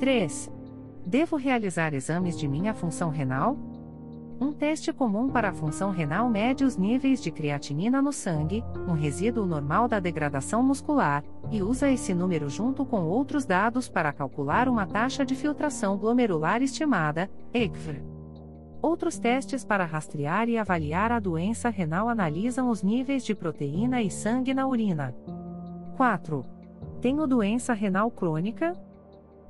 3. 0.01 0.58
Devo 1.07 1.37
realizar 1.37 1.95
exames 1.95 2.39
de 2.39 2.47
minha 2.47 2.75
função 2.75 3.11
renal? 3.11 3.57
Um 4.41 4.53
teste 4.53 4.93
comum 4.93 5.29
para 5.29 5.49
a 5.49 5.53
função 5.53 5.91
renal 5.91 6.31
mede 6.31 6.65
os 6.65 6.77
níveis 6.77 7.21
de 7.21 7.31
creatinina 7.31 8.01
no 8.01 8.13
sangue, 8.13 8.63
um 8.89 8.93
resíduo 8.93 9.45
normal 9.45 9.89
da 9.89 9.99
degradação 9.99 10.63
muscular, 10.63 11.25
e 11.51 11.61
usa 11.61 11.91
esse 11.91 12.15
número 12.15 12.49
junto 12.49 12.85
com 12.85 13.03
outros 13.03 13.45
dados 13.45 13.89
para 13.89 14.13
calcular 14.13 14.69
uma 14.69 14.87
taxa 14.87 15.25
de 15.25 15.35
filtração 15.35 15.97
glomerular 15.97 16.63
estimada, 16.63 17.29
EGFR. 17.53 18.01
Outros 18.81 19.19
testes 19.19 19.65
para 19.65 19.85
rastrear 19.85 20.49
e 20.49 20.57
avaliar 20.57 21.11
a 21.11 21.19
doença 21.19 21.69
renal 21.69 22.09
analisam 22.09 22.71
os 22.71 22.81
níveis 22.81 23.25
de 23.25 23.35
proteína 23.35 24.01
e 24.03 24.11
sangue 24.11 24.55
na 24.55 24.69
urina. 24.69 25.13
4. 25.97 26.45
Tenho 27.01 27.27
doença 27.27 27.73
renal 27.73 28.09
crônica? 28.09 28.73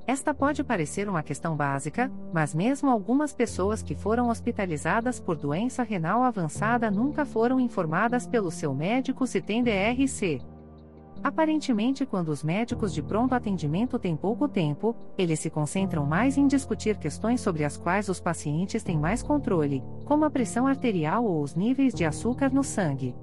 Esta 0.08 0.32
pode 0.32 0.64
parecer 0.64 1.06
uma 1.06 1.22
questão 1.22 1.54
básica, 1.54 2.10
mas 2.32 2.54
mesmo 2.54 2.88
algumas 2.88 3.34
pessoas 3.34 3.82
que 3.82 3.94
foram 3.94 4.30
hospitalizadas 4.30 5.20
por 5.20 5.36
doença 5.36 5.82
renal 5.82 6.22
avançada 6.22 6.90
nunca 6.90 7.26
foram 7.26 7.60
informadas 7.60 8.26
pelo 8.26 8.50
seu 8.50 8.74
médico 8.74 9.26
se 9.26 9.42
têm 9.42 9.62
DRC. 9.62 10.40
Aparentemente, 11.22 12.06
quando 12.06 12.30
os 12.30 12.42
médicos 12.42 12.94
de 12.94 13.02
pronto 13.02 13.34
atendimento 13.34 13.98
têm 13.98 14.16
pouco 14.16 14.48
tempo, 14.48 14.96
eles 15.18 15.40
se 15.40 15.50
concentram 15.50 16.06
mais 16.06 16.38
em 16.38 16.46
discutir 16.46 16.96
questões 16.96 17.42
sobre 17.42 17.62
as 17.62 17.76
quais 17.76 18.08
os 18.08 18.18
pacientes 18.18 18.82
têm 18.82 18.96
mais 18.96 19.22
controle, 19.22 19.84
como 20.06 20.24
a 20.24 20.30
pressão 20.30 20.66
arterial 20.66 21.22
ou 21.22 21.42
os 21.42 21.54
níveis 21.54 21.92
de 21.92 22.06
açúcar 22.06 22.50
no 22.50 22.64
sangue. 22.64 23.14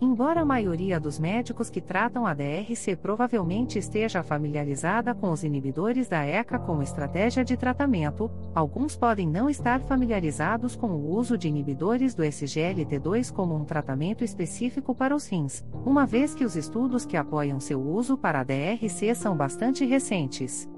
Embora 0.00 0.40
a 0.40 0.44
maioria 0.44 0.98
dos 0.98 1.18
médicos 1.18 1.70
que 1.70 1.80
tratam 1.80 2.26
a 2.26 2.34
DRC 2.34 2.96
provavelmente 2.96 3.78
esteja 3.78 4.22
familiarizada 4.22 5.14
com 5.14 5.30
os 5.30 5.44
inibidores 5.44 6.08
da 6.08 6.24
ECA 6.24 6.58
como 6.58 6.82
estratégia 6.82 7.44
de 7.44 7.56
tratamento, 7.56 8.30
alguns 8.54 8.96
podem 8.96 9.26
não 9.26 9.48
estar 9.48 9.80
familiarizados 9.80 10.74
com 10.74 10.88
o 10.88 11.10
uso 11.10 11.38
de 11.38 11.48
inibidores 11.48 12.14
do 12.14 12.22
SGLT2 12.22 13.32
como 13.32 13.54
um 13.54 13.64
tratamento 13.64 14.24
específico 14.24 14.94
para 14.94 15.14
os 15.14 15.26
rins, 15.26 15.64
uma 15.84 16.04
vez 16.04 16.34
que 16.34 16.44
os 16.44 16.56
estudos 16.56 17.06
que 17.06 17.16
apoiam 17.16 17.60
seu 17.60 17.80
uso 17.80 18.18
para 18.18 18.40
a 18.40 18.44
DRC 18.44 19.14
são 19.14 19.36
bastante 19.36 19.84
recentes. 19.84 20.68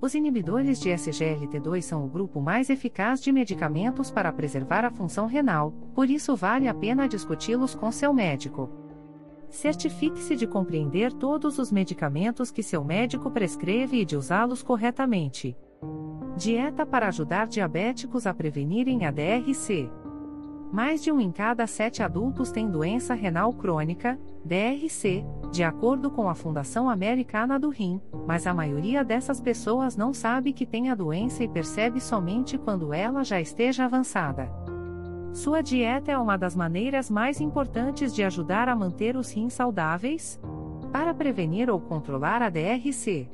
Os 0.00 0.14
inibidores 0.14 0.78
de 0.78 0.90
SGLT2 0.90 1.82
são 1.82 2.04
o 2.04 2.08
grupo 2.08 2.40
mais 2.40 2.70
eficaz 2.70 3.20
de 3.20 3.32
medicamentos 3.32 4.12
para 4.12 4.32
preservar 4.32 4.84
a 4.84 4.90
função 4.90 5.26
renal, 5.26 5.72
por 5.92 6.08
isso 6.08 6.36
vale 6.36 6.68
a 6.68 6.74
pena 6.74 7.08
discuti-los 7.08 7.74
com 7.74 7.90
seu 7.90 8.14
médico. 8.14 8.70
Certifique-se 9.50 10.36
de 10.36 10.46
compreender 10.46 11.12
todos 11.12 11.58
os 11.58 11.72
medicamentos 11.72 12.52
que 12.52 12.62
seu 12.62 12.84
médico 12.84 13.28
prescreve 13.28 14.00
e 14.00 14.04
de 14.04 14.16
usá-los 14.16 14.62
corretamente. 14.62 15.56
Dieta 16.36 16.86
para 16.86 17.08
ajudar 17.08 17.48
diabéticos 17.48 18.24
a 18.24 18.32
prevenirem 18.32 19.04
a 19.04 19.10
DRC. 19.10 19.90
Mais 20.70 21.02
de 21.02 21.10
um 21.10 21.18
em 21.18 21.32
cada 21.32 21.66
sete 21.66 22.02
adultos 22.02 22.52
tem 22.52 22.70
doença 22.70 23.14
renal 23.14 23.52
crônica, 23.54 24.18
DRC, 24.44 25.24
de 25.50 25.64
acordo 25.64 26.10
com 26.10 26.28
a 26.28 26.34
Fundação 26.34 26.90
Americana 26.90 27.58
do 27.58 27.70
Rim, 27.70 28.00
mas 28.26 28.46
a 28.46 28.52
maioria 28.52 29.02
dessas 29.02 29.40
pessoas 29.40 29.96
não 29.96 30.12
sabe 30.12 30.52
que 30.52 30.66
tem 30.66 30.90
a 30.90 30.94
doença 30.94 31.42
e 31.42 31.48
percebe 31.48 32.00
somente 32.00 32.58
quando 32.58 32.92
ela 32.92 33.24
já 33.24 33.40
esteja 33.40 33.86
avançada. 33.86 34.50
Sua 35.32 35.62
dieta 35.62 36.12
é 36.12 36.18
uma 36.18 36.36
das 36.36 36.54
maneiras 36.54 37.10
mais 37.10 37.40
importantes 37.40 38.14
de 38.14 38.22
ajudar 38.22 38.68
a 38.68 38.76
manter 38.76 39.16
os 39.16 39.30
rins 39.32 39.54
saudáveis? 39.54 40.38
Para 40.92 41.14
prevenir 41.14 41.70
ou 41.70 41.80
controlar 41.80 42.42
a 42.42 42.50
DRC. 42.50 43.28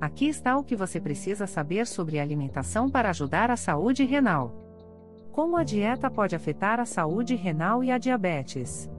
Aqui 0.00 0.28
está 0.28 0.56
o 0.56 0.64
que 0.64 0.76
você 0.76 1.00
precisa 1.00 1.46
saber 1.46 1.86
sobre 1.86 2.18
alimentação 2.18 2.88
para 2.88 3.10
ajudar 3.10 3.50
a 3.50 3.56
saúde 3.56 4.04
renal. 4.04 4.67
Como 5.38 5.56
a 5.56 5.62
dieta 5.62 6.10
pode 6.10 6.34
afetar 6.34 6.80
a 6.80 6.84
saúde 6.84 7.36
renal 7.36 7.84
e 7.84 7.92
a 7.92 7.96
diabetes? 7.96 8.90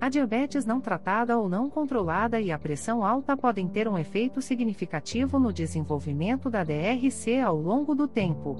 A 0.00 0.08
diabetes 0.08 0.66
não 0.66 0.80
tratada 0.80 1.38
ou 1.38 1.48
não 1.48 1.70
controlada 1.70 2.40
e 2.40 2.50
a 2.50 2.58
pressão 2.58 3.04
alta 3.04 3.36
podem 3.36 3.68
ter 3.68 3.86
um 3.86 3.96
efeito 3.96 4.42
significativo 4.42 5.38
no 5.38 5.52
desenvolvimento 5.52 6.50
da 6.50 6.64
DRC 6.64 7.38
ao 7.38 7.56
longo 7.56 7.94
do 7.94 8.08
tempo. 8.08 8.56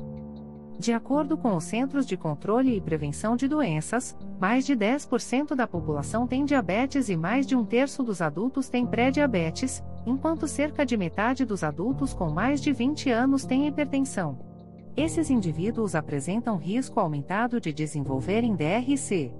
De 0.78 0.92
acordo 0.92 1.36
com 1.36 1.56
os 1.56 1.64
Centros 1.64 2.06
de 2.06 2.16
Controle 2.16 2.76
e 2.76 2.80
Prevenção 2.80 3.34
de 3.34 3.48
Doenças, 3.48 4.16
mais 4.38 4.64
de 4.64 4.76
10% 4.76 5.56
da 5.56 5.66
população 5.66 6.28
tem 6.28 6.44
diabetes 6.44 7.08
e 7.08 7.16
mais 7.16 7.44
de 7.44 7.56
um 7.56 7.64
terço 7.64 8.04
dos 8.04 8.22
adultos 8.22 8.68
tem 8.68 8.86
pré-diabetes, 8.86 9.82
enquanto 10.06 10.46
cerca 10.46 10.86
de 10.86 10.96
metade 10.96 11.44
dos 11.44 11.64
adultos 11.64 12.14
com 12.14 12.30
mais 12.30 12.62
de 12.62 12.72
20 12.72 13.10
anos 13.10 13.44
têm 13.44 13.66
hipertensão. 13.66 14.49
Esses 14.96 15.30
indivíduos 15.30 15.94
apresentam 15.94 16.56
risco 16.56 16.98
aumentado 16.98 17.60
de 17.60 17.72
desenvolverem 17.72 18.54
DRC. 18.54 19.32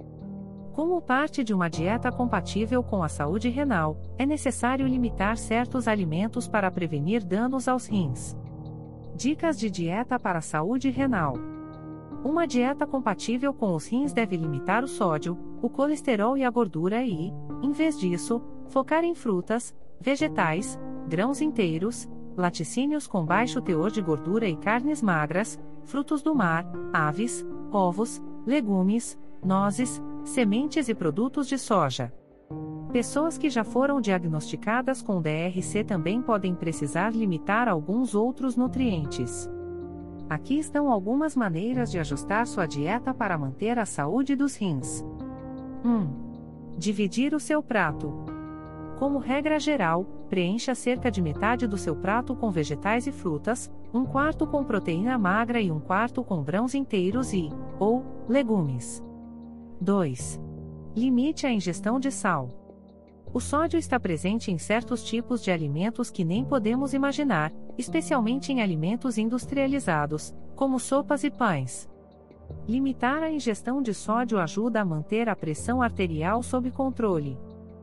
Como 0.73 1.03
parte 1.03 1.43
de 1.43 1.53
uma 1.53 1.69
dieta 1.69 2.13
compatível 2.13 2.83
com 2.83 3.03
a 3.03 3.09
saúde 3.09 3.49
renal, 3.49 4.01
é 4.17 4.25
necessário 4.25 4.87
limitar 4.87 5.37
certos 5.37 5.89
alimentos 5.89 6.47
para 6.47 6.71
prevenir 6.71 7.25
danos 7.25 7.67
aos 7.67 7.87
rins. 7.87 8.37
Dicas 9.15 9.59
de 9.59 9.69
dieta 9.69 10.19
para 10.19 10.39
a 10.39 10.43
saúde 10.43 10.89
renal. 10.89 11.35
Uma 12.25 12.47
dieta 12.47 12.87
compatível 12.87 13.53
com 13.53 13.75
os 13.75 13.87
rins 13.87 14.13
deve 14.13 14.37
limitar 14.37 14.85
o 14.85 14.89
sódio, 14.89 15.37
o 15.61 15.69
colesterol 15.69 16.39
e 16.39 16.45
a 16.45 16.51
gordura 16.51 17.03
e, 17.03 17.33
em 17.63 17.73
vez 17.73 17.99
disso, 17.99 18.41
focar 18.69 19.05
em 19.05 19.15
frutas, 19.15 19.75
vegetais, 20.01 20.79
grãos 21.09 21.41
inteiros, 21.41 22.09
laticínios 22.41 23.07
com 23.07 23.25
baixo 23.25 23.61
teor 23.61 23.91
de 23.91 24.01
gordura 24.01 24.49
e 24.49 24.57
carnes 24.57 25.01
magras, 25.01 25.61
frutos 25.85 26.23
do 26.23 26.35
mar, 26.35 26.65
aves, 26.93 27.47
ovos, 27.71 28.21
legumes, 28.47 29.19
nozes, 29.45 30.03
sementes 30.25 30.89
e 30.89 30.95
produtos 30.95 31.47
de 31.47 31.59
soja. 31.59 32.13
Pessoas 32.93 33.39
que 33.39 33.49
já 33.49 33.63
foram 33.63 34.01
diagnosticadas 34.01 35.01
com 35.01 35.23
DRC 35.23 35.85
também 35.85 36.21
podem 36.21 36.55
precisar 36.55 37.15
limitar 37.15 37.69
alguns 37.69 38.15
outros 38.15 38.57
nutrientes. 38.57 39.49
Aqui 40.29 40.59
estão 40.59 40.91
algumas 40.91 41.37
maneiras 41.37 41.91
de 41.91 41.99
ajustar 41.99 42.47
sua 42.47 42.67
dieta 42.67 43.15
para 43.15 43.39
manter 43.39 43.79
a 43.79 43.85
saúde 43.85 44.35
dos 44.35 44.57
rins. 44.57 45.05
1. 45.85 46.77
Dividir 46.77 47.35
o 47.35 47.41
seu 47.41 47.63
prato. 47.63 48.13
Como 48.99 49.19
regra 49.19 49.59
geral, 49.59 50.07
preencha 50.31 50.77
cerca 50.77 51.11
de 51.11 51.21
metade 51.21 51.67
do 51.67 51.77
seu 51.77 51.97
prato 51.97 52.37
com 52.37 52.53
vegetais 52.53 53.05
e 53.09 53.11
frutas, 53.13 53.69
um 53.93 54.05
quarto 54.05 54.47
com 54.47 54.65
proteína 54.65 55.19
magra 55.19 55.61
e 55.61 55.73
um 55.73 55.81
quarto 55.81 56.23
com 56.23 56.45
grãos 56.45 56.73
inteiros 56.73 57.33
e, 57.33 57.51
ou, 57.81 58.05
legumes. 58.29 59.03
2. 59.81 60.41
Limite 60.95 61.49
a 61.49 61.53
ingestão 61.53 61.99
de 61.99 62.13
sal. 62.13 62.49
O 63.35 63.41
sódio 63.41 63.77
está 63.77 63.99
presente 63.99 64.53
em 64.53 64.59
certos 64.59 65.03
tipos 65.03 65.43
de 65.43 65.51
alimentos 65.51 66.11
que 66.11 66.25
nem 66.25 66.45
podemos 66.45 66.95
imaginar, 66.95 67.53
especialmente 67.77 68.53
em 68.53 68.63
alimentos 68.63 69.19
industrializados, 69.19 70.33
como 70.55 70.79
sopas 70.79 71.25
e 71.25 71.31
pães. 71.31 71.91
Limitar 72.69 73.23
a 73.23 73.31
ingestão 73.31 73.83
de 73.83 73.93
sódio 73.93 74.39
ajuda 74.39 74.81
a 74.81 74.85
manter 74.85 75.29
a 75.29 75.35
pressão 75.35 75.83
arterial 75.83 76.41
sob 76.43 76.71
controle. 76.71 77.37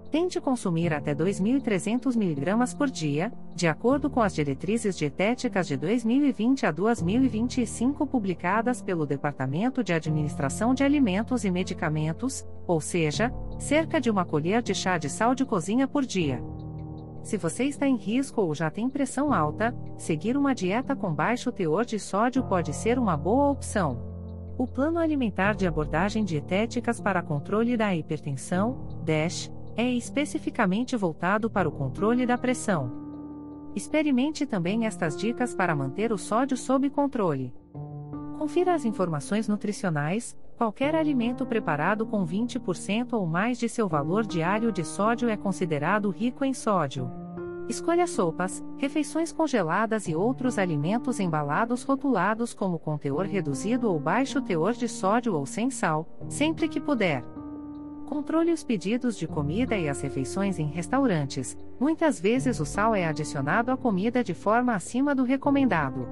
Tente 0.10 0.40
consumir 0.40 0.94
até 0.94 1.14
2.300 1.14 2.16
mg 2.16 2.76
por 2.78 2.90
dia, 2.90 3.32
de 3.54 3.68
acordo 3.68 4.10
com 4.10 4.22
as 4.22 4.34
diretrizes 4.34 4.98
dietéticas 4.98 5.68
de 5.68 5.76
2020 5.76 6.66
a 6.66 6.72
2025 6.72 8.08
publicadas 8.08 8.82
pelo 8.82 9.06
Departamento 9.06 9.84
de 9.84 9.92
Administração 9.92 10.74
de 10.74 10.82
Alimentos 10.82 11.44
e 11.44 11.52
Medicamentos, 11.52 12.48
ou 12.66 12.80
seja, 12.80 13.34
cerca 13.60 14.00
de 14.00 14.10
uma 14.10 14.24
colher 14.24 14.62
de 14.62 14.74
chá 14.74 14.98
de 14.98 15.10
sal 15.10 15.36
de 15.36 15.44
cozinha 15.44 15.88
por 15.88 16.06
dia. 16.06 16.42
Se 17.22 17.36
você 17.36 17.66
está 17.66 17.86
em 17.86 17.98
risco 17.98 18.42
ou 18.42 18.56
já 18.56 18.70
tem 18.70 18.90
pressão 18.90 19.34
alta, 19.34 19.76
seguir 19.98 20.38
uma 20.38 20.56
dieta 20.56 20.96
com 20.96 21.14
baixo 21.14 21.52
teor 21.52 21.84
de 21.84 22.00
sódio 22.00 22.42
pode 22.44 22.74
ser 22.74 22.98
uma 22.98 23.18
boa 23.18 23.50
opção. 23.50 24.16
O 24.58 24.66
Plano 24.66 24.98
Alimentar 25.00 25.54
de 25.54 25.68
Abordagem 25.68 26.24
Dietéticas 26.24 27.02
para 27.02 27.22
Controle 27.22 27.76
da 27.76 27.94
Hipertensão, 27.94 28.88
DASH, 29.04 29.52
é 29.78 29.90
especificamente 29.92 30.98
voltado 30.98 31.50
para 31.52 31.70
o 31.70 31.72
controle 31.72 32.26
da 32.26 32.36
pressão. 32.36 32.92
Experimente 33.76 34.44
também 34.48 34.88
estas 34.88 35.16
dicas 35.16 35.54
para 35.54 35.76
manter 35.76 36.12
o 36.12 36.18
sódio 36.18 36.58
sob 36.58 36.90
controle. 36.90 37.54
Confira 38.40 38.74
as 38.74 38.86
informações 38.86 39.48
nutricionais. 39.48 40.36
Qualquer 40.58 40.96
alimento 40.96 41.46
preparado 41.46 42.08
com 42.08 42.26
20% 42.26 43.14
ou 43.14 43.28
mais 43.28 43.60
de 43.60 43.70
seu 43.70 43.88
valor 43.88 44.26
diário 44.26 44.72
de 44.72 44.84
sódio 44.84 45.30
é 45.30 45.38
considerado 45.38 46.10
rico 46.10 46.44
em 46.44 46.56
sódio. 46.56 47.12
Escolha 47.70 48.08
sopas, 48.08 48.64
refeições 48.78 49.32
congeladas 49.32 50.08
e 50.08 50.16
outros 50.16 50.58
alimentos 50.58 51.20
embalados 51.20 51.84
rotulados 51.84 52.54
como 52.54 52.80
com 52.80 52.98
teor 52.98 53.26
reduzido 53.26 53.92
ou 53.92 54.00
baixo 54.00 54.42
teor 54.42 54.74
de 54.74 54.88
sódio 54.88 55.36
ou 55.36 55.46
sem 55.46 55.70
sal, 55.70 56.08
sempre 56.28 56.68
que 56.68 56.80
puder. 56.80 57.24
Controle 58.08 58.54
os 58.54 58.64
pedidos 58.64 59.18
de 59.18 59.28
comida 59.28 59.78
e 59.78 59.90
as 59.90 60.00
refeições 60.00 60.58
em 60.58 60.66
restaurantes. 60.66 61.58
Muitas 61.78 62.22
vezes 62.22 62.58
o 62.62 62.66
sal 62.66 62.96
é 62.96 63.06
adicionado 63.06 63.70
à 63.70 63.76
comida 63.76 64.24
de 64.24 64.34
forma 64.34 64.74
acima 64.74 65.14
do 65.14 65.24
recomendado. 65.24 66.08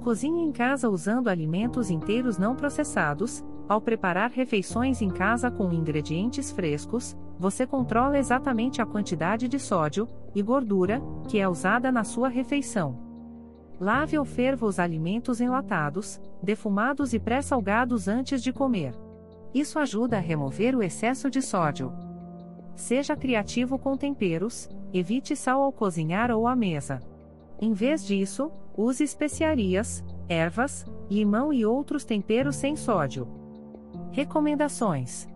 Cozinhe 0.00 0.44
em 0.44 0.52
casa 0.52 0.88
usando 0.88 1.26
alimentos 1.26 1.90
inteiros 1.90 2.38
não 2.38 2.54
processados. 2.54 3.44
Ao 3.68 3.80
preparar 3.80 4.30
refeições 4.30 5.02
em 5.02 5.10
casa 5.10 5.50
com 5.50 5.72
ingredientes 5.72 6.52
frescos, 6.52 7.16
você 7.36 7.66
controla 7.66 8.16
exatamente 8.16 8.80
a 8.80 8.86
quantidade 8.86 9.48
de 9.48 9.58
sódio 9.58 10.08
e 10.36 10.40
gordura 10.40 11.02
que 11.28 11.40
é 11.40 11.48
usada 11.48 11.90
na 11.90 12.04
sua 12.04 12.28
refeição. 12.28 12.96
Lave 13.80 14.16
ou 14.16 14.24
ferva 14.24 14.66
os 14.66 14.78
alimentos 14.78 15.40
enlatados, 15.40 16.20
defumados 16.40 17.12
e 17.12 17.18
pré-salgados 17.18 18.06
antes 18.06 18.40
de 18.40 18.52
comer. 18.52 19.07
Isso 19.54 19.78
ajuda 19.78 20.16
a 20.16 20.20
remover 20.20 20.74
o 20.76 20.82
excesso 20.82 21.30
de 21.30 21.40
sódio. 21.40 21.92
Seja 22.74 23.16
criativo 23.16 23.78
com 23.78 23.96
temperos, 23.96 24.68
evite 24.92 25.34
sal 25.34 25.62
ao 25.62 25.72
cozinhar 25.72 26.30
ou 26.30 26.46
à 26.46 26.54
mesa. 26.54 27.00
Em 27.60 27.72
vez 27.72 28.06
disso, 28.06 28.52
use 28.76 29.02
especiarias, 29.02 30.04
ervas, 30.28 30.86
limão 31.10 31.52
e 31.52 31.66
outros 31.66 32.04
temperos 32.04 32.56
sem 32.56 32.76
sódio. 32.76 33.26
Recomendações: 34.12 35.28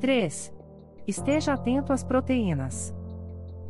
3. 0.00 0.54
Esteja 1.06 1.52
atento 1.52 1.92
às 1.92 2.02
proteínas. 2.02 2.92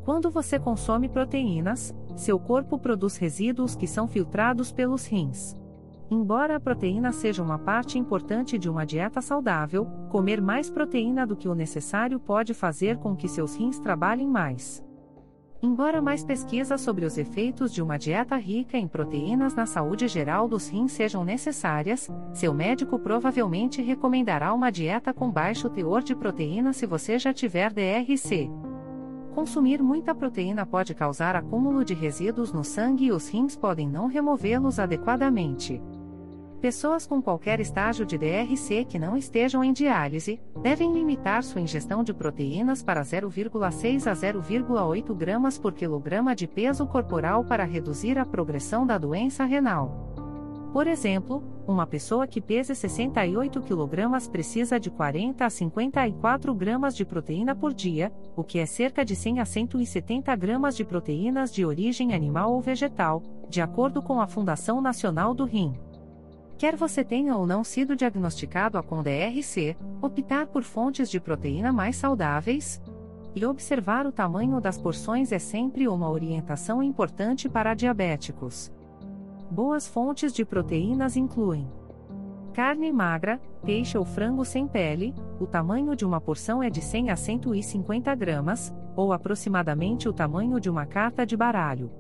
Quando 0.04 0.30
você 0.30 0.58
consome 0.58 1.08
proteínas, 1.08 1.94
seu 2.16 2.38
corpo 2.38 2.78
produz 2.78 3.16
resíduos 3.16 3.76
que 3.76 3.86
são 3.86 4.08
filtrados 4.08 4.72
pelos 4.72 5.04
rins. 5.06 5.54
Embora 6.10 6.56
a 6.56 6.60
proteína 6.60 7.12
seja 7.12 7.42
uma 7.42 7.58
parte 7.58 7.98
importante 7.98 8.58
de 8.58 8.68
uma 8.68 8.84
dieta 8.84 9.22
saudável, 9.22 9.86
comer 10.10 10.42
mais 10.42 10.68
proteína 10.68 11.26
do 11.26 11.34
que 11.34 11.48
o 11.48 11.54
necessário 11.54 12.20
pode 12.20 12.52
fazer 12.52 12.98
com 12.98 13.16
que 13.16 13.28
seus 13.28 13.56
rins 13.56 13.78
trabalhem 13.78 14.28
mais. 14.28 14.84
Embora 15.64 16.02
mais 16.02 16.24
pesquisas 16.24 16.80
sobre 16.80 17.04
os 17.04 17.16
efeitos 17.16 17.72
de 17.72 17.80
uma 17.80 17.96
dieta 17.96 18.36
rica 18.36 18.76
em 18.76 18.88
proteínas 18.88 19.54
na 19.54 19.64
saúde 19.64 20.08
geral 20.08 20.48
dos 20.48 20.68
rins 20.68 20.90
sejam 20.90 21.24
necessárias, 21.24 22.10
seu 22.34 22.52
médico 22.52 22.98
provavelmente 22.98 23.80
recomendará 23.80 24.52
uma 24.52 24.72
dieta 24.72 25.14
com 25.14 25.30
baixo 25.30 25.70
teor 25.70 26.02
de 26.02 26.16
proteína 26.16 26.72
se 26.72 26.84
você 26.84 27.16
já 27.16 27.32
tiver 27.32 27.72
DRC. 27.72 28.50
Consumir 29.36 29.80
muita 29.80 30.12
proteína 30.12 30.66
pode 30.66 30.96
causar 30.96 31.36
acúmulo 31.36 31.84
de 31.84 31.94
resíduos 31.94 32.52
no 32.52 32.64
sangue 32.64 33.06
e 33.06 33.12
os 33.12 33.28
rins 33.28 33.54
podem 33.54 33.88
não 33.88 34.08
removê-los 34.08 34.80
adequadamente. 34.80 35.80
Pessoas 36.62 37.08
com 37.08 37.20
qualquer 37.20 37.58
estágio 37.58 38.06
de 38.06 38.16
DRC 38.16 38.84
que 38.84 38.96
não 38.96 39.16
estejam 39.16 39.64
em 39.64 39.72
diálise 39.72 40.40
devem 40.62 40.92
limitar 40.92 41.42
sua 41.42 41.60
ingestão 41.60 42.04
de 42.04 42.14
proteínas 42.14 42.84
para 42.84 43.02
0,6 43.02 44.06
a 44.06 44.12
0,8 44.12 45.12
gramas 45.12 45.58
por 45.58 45.72
quilograma 45.72 46.36
de 46.36 46.46
peso 46.46 46.86
corporal 46.86 47.44
para 47.44 47.64
reduzir 47.64 48.16
a 48.16 48.24
progressão 48.24 48.86
da 48.86 48.96
doença 48.96 49.44
renal. 49.44 50.14
Por 50.72 50.86
exemplo, 50.86 51.42
uma 51.66 51.84
pessoa 51.84 52.28
que 52.28 52.40
pesa 52.40 52.76
68 52.76 53.60
kg 53.62 54.30
precisa 54.30 54.78
de 54.78 54.88
40 54.88 55.44
a 55.44 55.50
54 55.50 56.54
gramas 56.54 56.94
de 56.94 57.04
proteína 57.04 57.56
por 57.56 57.74
dia, 57.74 58.12
o 58.36 58.44
que 58.44 58.60
é 58.60 58.66
cerca 58.66 59.04
de 59.04 59.16
100 59.16 59.40
a 59.40 59.44
170 59.44 60.36
gramas 60.36 60.76
de 60.76 60.84
proteínas 60.84 61.52
de 61.52 61.64
origem 61.64 62.14
animal 62.14 62.52
ou 62.52 62.60
vegetal, 62.60 63.20
de 63.48 63.60
acordo 63.60 64.00
com 64.00 64.20
a 64.20 64.28
Fundação 64.28 64.80
Nacional 64.80 65.34
do 65.34 65.44
Rim. 65.44 65.74
Quer 66.62 66.76
você 66.76 67.02
tenha 67.02 67.36
ou 67.36 67.44
não 67.44 67.64
sido 67.64 67.96
diagnosticado 67.96 68.80
com 68.84 69.02
DRC, 69.02 69.76
optar 70.00 70.46
por 70.46 70.62
fontes 70.62 71.10
de 71.10 71.18
proteína 71.18 71.72
mais 71.72 71.96
saudáveis? 71.96 72.80
E 73.34 73.44
observar 73.44 74.06
o 74.06 74.12
tamanho 74.12 74.60
das 74.60 74.78
porções 74.78 75.32
é 75.32 75.40
sempre 75.40 75.88
uma 75.88 76.08
orientação 76.08 76.80
importante 76.80 77.48
para 77.48 77.74
diabéticos. 77.74 78.70
Boas 79.50 79.88
fontes 79.88 80.32
de 80.32 80.44
proteínas 80.44 81.16
incluem 81.16 81.68
carne 82.54 82.92
magra, 82.92 83.40
peixe 83.64 83.98
ou 83.98 84.04
frango 84.04 84.44
sem 84.44 84.68
pele, 84.68 85.12
o 85.40 85.48
tamanho 85.48 85.96
de 85.96 86.04
uma 86.04 86.20
porção 86.20 86.62
é 86.62 86.70
de 86.70 86.80
100 86.80 87.10
a 87.10 87.16
150 87.16 88.14
gramas, 88.14 88.72
ou 88.94 89.12
aproximadamente 89.12 90.08
o 90.08 90.12
tamanho 90.12 90.60
de 90.60 90.70
uma 90.70 90.86
carta 90.86 91.26
de 91.26 91.36
baralho. 91.36 91.90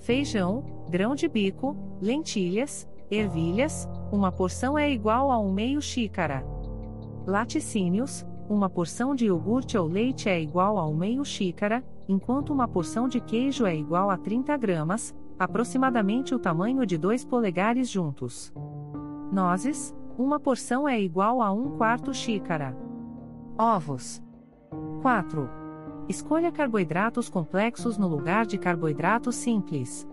Feijão, 0.00 0.64
grão 0.90 1.14
de 1.14 1.28
bico, 1.28 1.76
lentilhas, 2.02 2.88
Ervilhas, 3.10 3.88
uma 4.10 4.32
porção 4.32 4.76
é 4.76 4.90
igual 4.90 5.30
a 5.30 5.38
um 5.38 5.52
meio 5.52 5.80
xícara. 5.80 6.44
Laticínios, 7.26 8.26
uma 8.48 8.68
porção 8.68 9.14
de 9.14 9.26
iogurte 9.26 9.76
ou 9.76 9.86
leite 9.86 10.28
é 10.28 10.40
igual 10.40 10.78
a 10.78 10.86
um 10.86 10.94
meio 10.94 11.24
xícara, 11.24 11.84
enquanto 12.08 12.52
uma 12.52 12.68
porção 12.68 13.08
de 13.08 13.20
queijo 13.20 13.66
é 13.66 13.74
igual 13.74 14.10
a 14.10 14.16
30 14.16 14.56
gramas, 14.56 15.14
aproximadamente 15.38 16.34
o 16.34 16.38
tamanho 16.38 16.86
de 16.86 16.96
dois 16.96 17.24
polegares 17.24 17.88
juntos. 17.88 18.52
Nozes, 19.32 19.94
uma 20.16 20.40
porção 20.40 20.88
é 20.88 21.00
igual 21.00 21.42
a 21.42 21.52
um 21.52 21.76
quarto 21.76 22.14
xícara. 22.14 22.76
Ovos. 23.58 24.22
4. 25.02 25.48
Escolha 26.08 26.52
carboidratos 26.52 27.28
complexos 27.28 27.98
no 27.98 28.06
lugar 28.06 28.46
de 28.46 28.58
carboidratos 28.58 29.34
simples. 29.34 30.06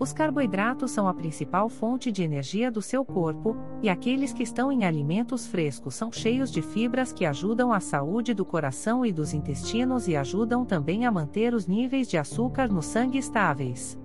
Os 0.00 0.14
carboidratos 0.14 0.92
são 0.92 1.06
a 1.06 1.12
principal 1.12 1.68
fonte 1.68 2.10
de 2.10 2.22
energia 2.22 2.70
do 2.70 2.80
seu 2.80 3.04
corpo, 3.04 3.54
e 3.82 3.88
aqueles 3.90 4.32
que 4.32 4.42
estão 4.42 4.72
em 4.72 4.86
alimentos 4.86 5.46
frescos 5.46 5.94
são 5.94 6.10
cheios 6.10 6.50
de 6.50 6.62
fibras 6.62 7.12
que 7.12 7.26
ajudam 7.26 7.70
a 7.70 7.80
saúde 7.80 8.32
do 8.32 8.42
coração 8.42 9.04
e 9.04 9.12
dos 9.12 9.34
intestinos 9.34 10.08
e 10.08 10.16
ajudam 10.16 10.64
também 10.64 11.04
a 11.04 11.12
manter 11.12 11.52
os 11.52 11.66
níveis 11.66 12.08
de 12.08 12.16
açúcar 12.16 12.72
no 12.72 12.80
sangue 12.80 13.18
estáveis. 13.18 13.98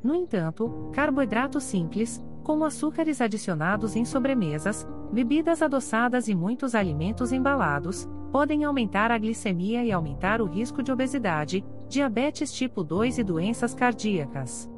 No 0.00 0.14
entanto, 0.14 0.90
carboidratos 0.92 1.64
simples, 1.64 2.22
como 2.44 2.64
açúcares 2.64 3.20
adicionados 3.20 3.96
em 3.96 4.04
sobremesas, 4.04 4.86
bebidas 5.10 5.60
adoçadas 5.60 6.28
e 6.28 6.36
muitos 6.36 6.72
alimentos 6.72 7.32
embalados, 7.32 8.08
podem 8.30 8.62
aumentar 8.62 9.10
a 9.10 9.18
glicemia 9.18 9.84
e 9.84 9.90
aumentar 9.90 10.40
o 10.40 10.46
risco 10.46 10.84
de 10.84 10.92
obesidade, 10.92 11.64
diabetes 11.88 12.52
tipo 12.52 12.84
2 12.84 13.18
e 13.18 13.24
doenças 13.24 13.74
cardíacas. 13.74 14.70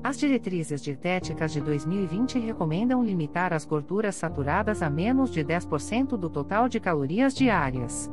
As 0.02 0.16
diretrizes 0.16 0.80
dietéticas 0.80 1.52
de 1.52 1.61
2020 1.61 2.38
recomendam 2.38 3.02
limitar 3.02 3.52
as 3.52 3.64
gorduras 3.64 4.14
saturadas 4.14 4.80
a 4.80 4.88
menos 4.88 5.30
de 5.30 5.44
10% 5.44 6.16
do 6.16 6.30
total 6.30 6.68
de 6.68 6.78
calorias 6.78 7.34
diárias. 7.34 8.08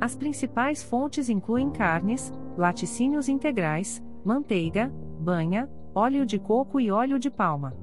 As 0.00 0.14
principais 0.14 0.82
fontes 0.82 1.28
incluem 1.28 1.68
carnes, 1.70 2.32
laticínios 2.56 3.28
integrais, 3.28 4.00
manteiga, 4.24 4.90
banha, 5.18 5.68
óleo 5.94 6.24
de 6.24 6.38
coco 6.38 6.78
e 6.78 6.90
óleo 6.90 7.18
de 7.18 7.28
palma. 7.28 7.76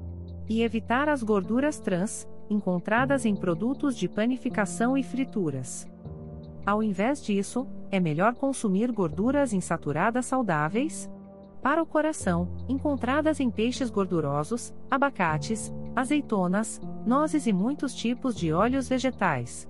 E 0.48 0.62
evitar 0.62 1.08
as 1.08 1.22
gorduras 1.22 1.78
trans, 1.78 2.26
encontradas 2.48 3.26
em 3.26 3.36
produtos 3.36 3.94
de 3.96 4.08
panificação 4.08 4.96
e 4.96 5.02
frituras. 5.02 5.86
Ao 6.64 6.82
invés 6.82 7.22
disso, 7.22 7.68
é 7.90 8.00
melhor 8.00 8.34
consumir 8.34 8.90
gorduras 8.90 9.52
insaturadas 9.52 10.26
saudáveis, 10.26 11.10
para 11.62 11.82
o 11.82 11.86
coração, 11.86 12.48
encontradas 12.68 13.40
em 13.40 13.50
peixes 13.50 13.90
gordurosos, 13.90 14.72
abacates, 14.90 15.72
azeitonas, 15.94 16.80
nozes 17.04 17.46
e 17.46 17.52
muitos 17.52 17.94
tipos 17.94 18.36
de 18.36 18.52
óleos 18.52 18.88
vegetais. 18.88 19.68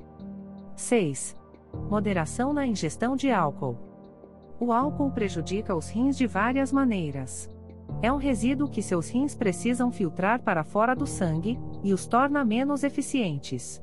6. 0.77 1.37
Moderação 1.91 2.53
na 2.53 2.67
ingestão 2.67 3.17
de 3.17 3.31
álcool. 3.31 3.77
O 4.61 4.73
álcool 4.73 5.11
prejudica 5.11 5.75
os 5.75 5.89
rins 5.89 6.17
de 6.17 6.27
várias 6.27 6.73
maneiras. 6.73 7.49
É 8.03 8.13
um 8.13 8.17
resíduo 8.17 8.69
que 8.69 8.83
seus 8.83 9.09
rins 9.09 9.35
precisam 9.35 9.91
filtrar 9.91 10.43
para 10.43 10.65
fora 10.65 10.95
do 10.95 11.07
sangue, 11.07 11.59
e 11.83 11.93
os 11.93 12.07
torna 12.07 12.45
menos 12.45 12.85
eficientes. 12.85 13.83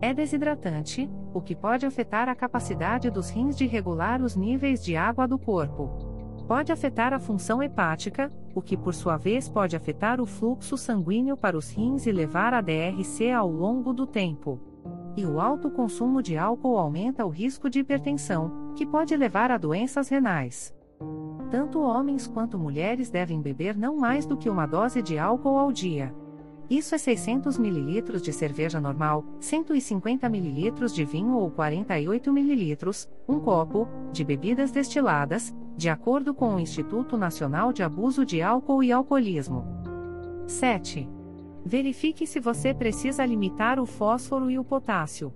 É 0.00 0.12
desidratante, 0.12 1.08
o 1.32 1.40
que 1.40 1.54
pode 1.54 1.86
afetar 1.86 2.28
a 2.28 2.34
capacidade 2.34 3.10
dos 3.10 3.30
rins 3.30 3.56
de 3.56 3.66
regular 3.66 4.22
os 4.22 4.34
níveis 4.34 4.82
de 4.82 4.96
água 4.96 5.28
do 5.28 5.38
corpo. 5.38 6.09
Pode 6.50 6.72
afetar 6.72 7.14
a 7.14 7.20
função 7.20 7.62
hepática, 7.62 8.28
o 8.56 8.60
que 8.60 8.76
por 8.76 8.92
sua 8.92 9.16
vez 9.16 9.48
pode 9.48 9.76
afetar 9.76 10.20
o 10.20 10.26
fluxo 10.26 10.76
sanguíneo 10.76 11.36
para 11.36 11.56
os 11.56 11.70
rins 11.70 12.06
e 12.06 12.10
levar 12.10 12.52
a 12.52 12.60
DRC 12.60 13.30
ao 13.30 13.48
longo 13.48 13.92
do 13.92 14.04
tempo. 14.04 14.60
E 15.16 15.24
o 15.24 15.38
alto 15.40 15.70
consumo 15.70 16.20
de 16.20 16.36
álcool 16.36 16.76
aumenta 16.76 17.24
o 17.24 17.28
risco 17.28 17.70
de 17.70 17.78
hipertensão, 17.78 18.72
que 18.74 18.84
pode 18.84 19.16
levar 19.16 19.52
a 19.52 19.58
doenças 19.58 20.08
renais. 20.08 20.74
Tanto 21.52 21.80
homens 21.80 22.26
quanto 22.26 22.58
mulheres 22.58 23.10
devem 23.10 23.40
beber 23.40 23.78
não 23.78 23.96
mais 23.96 24.26
do 24.26 24.36
que 24.36 24.50
uma 24.50 24.66
dose 24.66 25.00
de 25.00 25.16
álcool 25.20 25.56
ao 25.56 25.70
dia. 25.70 26.12
Isso 26.68 26.96
é 26.96 26.98
600 26.98 27.60
ml 27.60 28.20
de 28.20 28.32
cerveja 28.32 28.80
normal, 28.80 29.24
150 29.38 30.26
ml 30.26 30.86
de 30.86 31.04
vinho 31.04 31.36
ou 31.36 31.48
48 31.48 32.28
ml, 32.30 32.76
um 33.28 33.38
copo, 33.38 33.86
de 34.12 34.24
bebidas 34.24 34.72
destiladas, 34.72 35.54
de 35.80 35.88
acordo 35.88 36.34
com 36.34 36.54
o 36.54 36.60
Instituto 36.60 37.16
Nacional 37.16 37.72
de 37.72 37.82
Abuso 37.82 38.22
de 38.22 38.42
Álcool 38.42 38.82
e 38.82 38.92
Alcoolismo. 38.92 39.64
7. 40.46 41.08
Verifique 41.64 42.26
se 42.26 42.38
você 42.38 42.74
precisa 42.74 43.24
limitar 43.24 43.80
o 43.80 43.86
fósforo 43.86 44.50
e 44.50 44.58
o 44.58 44.62
potássio. 44.62 45.32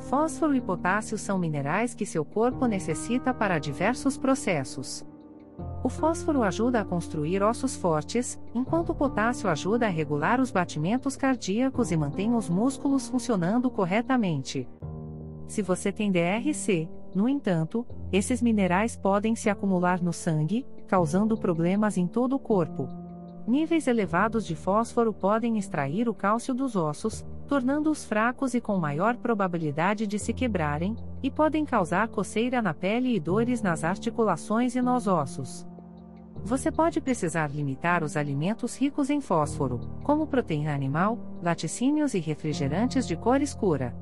Fósforo 0.00 0.56
e 0.56 0.60
potássio 0.60 1.16
são 1.16 1.38
minerais 1.38 1.94
que 1.94 2.04
seu 2.04 2.24
corpo 2.24 2.66
necessita 2.66 3.32
para 3.32 3.60
diversos 3.60 4.18
processos. 4.18 5.06
O 5.84 5.88
fósforo 5.88 6.42
ajuda 6.42 6.80
a 6.80 6.84
construir 6.84 7.40
ossos 7.40 7.76
fortes, 7.76 8.40
enquanto 8.52 8.90
o 8.90 8.94
potássio 8.96 9.48
ajuda 9.48 9.86
a 9.86 9.90
regular 9.90 10.40
os 10.40 10.50
batimentos 10.50 11.14
cardíacos 11.14 11.92
e 11.92 11.96
mantém 11.96 12.34
os 12.34 12.50
músculos 12.50 13.08
funcionando 13.08 13.70
corretamente. 13.70 14.68
Se 15.46 15.62
você 15.62 15.92
tem 15.92 16.10
DRC, 16.10 16.88
no 17.14 17.28
entanto, 17.28 17.86
esses 18.10 18.40
minerais 18.40 18.96
podem 18.96 19.34
se 19.34 19.50
acumular 19.50 20.02
no 20.02 20.12
sangue, 20.12 20.66
causando 20.86 21.36
problemas 21.36 21.96
em 21.96 22.06
todo 22.06 22.36
o 22.36 22.38
corpo. 22.38 22.88
Níveis 23.46 23.86
elevados 23.86 24.46
de 24.46 24.54
fósforo 24.54 25.12
podem 25.12 25.58
extrair 25.58 26.08
o 26.08 26.14
cálcio 26.14 26.54
dos 26.54 26.76
ossos, 26.76 27.24
tornando-os 27.48 28.04
fracos 28.04 28.54
e 28.54 28.60
com 28.60 28.76
maior 28.78 29.16
probabilidade 29.16 30.06
de 30.06 30.18
se 30.18 30.32
quebrarem, 30.32 30.96
e 31.22 31.30
podem 31.30 31.64
causar 31.64 32.08
coceira 32.08 32.62
na 32.62 32.72
pele 32.72 33.14
e 33.14 33.20
dores 33.20 33.60
nas 33.60 33.84
articulações 33.84 34.74
e 34.74 34.80
nos 34.80 35.06
ossos. 35.06 35.66
Você 36.44 36.72
pode 36.72 37.00
precisar 37.00 37.50
limitar 37.50 38.02
os 38.02 38.16
alimentos 38.16 38.76
ricos 38.76 39.10
em 39.10 39.20
fósforo, 39.20 39.80
como 40.02 40.26
proteína 40.26 40.74
animal, 40.74 41.18
laticínios 41.42 42.14
e 42.14 42.18
refrigerantes 42.18 43.06
de 43.06 43.16
cor 43.16 43.40
escura. 43.40 43.94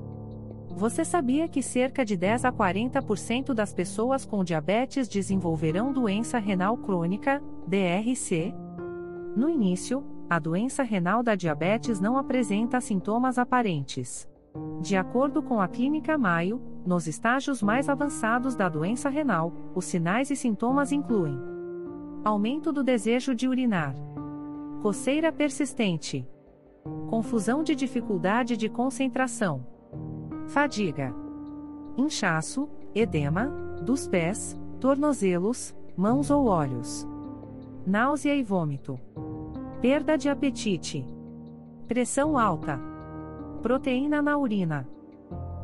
Você 0.75 1.05
sabia 1.05 1.47
que 1.47 1.63
cerca 1.63 2.05
de 2.05 2.17
10 2.17 2.47
a 2.47 2.53
40% 2.53 3.53
das 3.53 3.73
pessoas 3.73 4.25
com 4.25 4.43
diabetes 4.43 5.09
desenvolverão 5.09 5.93
doença 5.93 6.39
renal 6.39 6.77
crônica, 6.77 7.43
DRC? 7.67 8.55
No 9.37 9.49
início, 9.49 10.05
a 10.29 10.39
doença 10.39 10.83
renal 10.83 11.23
da 11.23 11.35
diabetes 11.35 12.01
não 12.01 12.17
apresenta 12.17 12.81
sintomas 12.81 13.39
aparentes. 13.39 14.29
De 14.81 14.97
acordo 14.97 15.43
com 15.43 15.61
a 15.61 15.69
Clínica 15.69 16.19
Maio, 16.19 16.61
nos 16.85 17.07
estágios 17.07 17.63
mais 17.63 17.89
avançados 17.89 18.55
da 18.55 18.69
doença 18.69 19.09
renal, 19.09 19.53
os 19.75 19.85
sinais 19.85 20.31
e 20.31 20.37
sintomas 20.37 20.91
incluem: 20.91 21.39
aumento 22.25 22.73
do 22.73 22.83
desejo 22.83 23.35
de 23.35 23.47
urinar, 23.47 23.95
coceira 24.83 25.31
persistente, 25.31 26.27
confusão 27.09 27.63
de 27.63 27.75
dificuldade 27.75 28.57
de 28.57 28.69
concentração, 28.69 29.72
fadiga, 30.53 31.15
inchaço, 31.97 32.69
edema, 32.95 33.47
dos 33.81 34.07
pés, 34.07 34.55
tornozelos, 34.79 35.75
mãos 35.97 36.31
ou 36.31 36.45
olhos, 36.45 37.09
náusea 37.87 38.35
e 38.37 38.43
vômito, 38.43 39.01
perda 39.81 40.19
de 40.19 40.29
apetite, 40.29 41.07
pressão 41.89 42.37
alta. 42.37 42.79
Proteína 43.63 44.21
na 44.21 44.37
urina. 44.37 44.87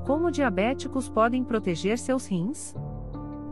Como 0.07 0.31
diabéticos 0.31 1.07
podem 1.07 1.45
proteger 1.45 1.99
seus 1.99 2.27
rins? 2.27 2.75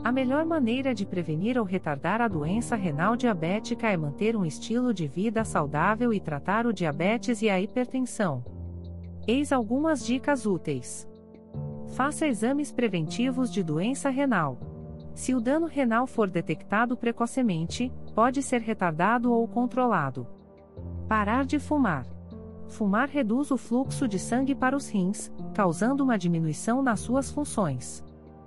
A 0.02 0.10
melhor 0.10 0.46
maneira 0.46 0.94
de 0.94 1.04
prevenir 1.04 1.58
ou 1.58 1.66
retardar 1.66 2.22
a 2.22 2.28
doença 2.28 2.76
renal 2.76 3.14
diabética 3.14 3.88
é 3.88 3.96
manter 3.96 4.36
um 4.36 4.46
estilo 4.46 4.94
de 4.94 5.06
vida 5.06 5.44
saudável 5.44 6.14
e 6.14 6.20
tratar 6.20 6.64
o 6.64 6.72
diabetes 6.72 7.42
e 7.42 7.50
a 7.50 7.60
hipertensão. 7.60 8.42
Eis 9.28 9.52
algumas 9.52 10.06
dicas 10.06 10.46
úteis. 10.46 11.06
Faça 11.94 12.26
exames 12.26 12.72
preventivos 12.72 13.50
de 13.50 13.62
doença 13.62 14.10
renal. 14.10 14.58
Se 15.14 15.34
o 15.34 15.40
dano 15.40 15.66
renal 15.66 16.06
for 16.06 16.28
detectado 16.28 16.96
precocemente, 16.96 17.90
pode 18.14 18.42
ser 18.42 18.60
retardado 18.60 19.32
ou 19.32 19.48
controlado. 19.48 20.26
Parar 21.08 21.46
de 21.46 21.58
fumar. 21.58 22.06
Fumar 22.68 23.08
reduz 23.08 23.50
o 23.50 23.56
fluxo 23.56 24.06
de 24.06 24.18
sangue 24.18 24.54
para 24.54 24.76
os 24.76 24.88
rins, 24.88 25.32
causando 25.54 26.04
uma 26.04 26.18
diminuição 26.18 26.82
nas 26.82 27.00
suas 27.00 27.30
funções. 27.30 28.04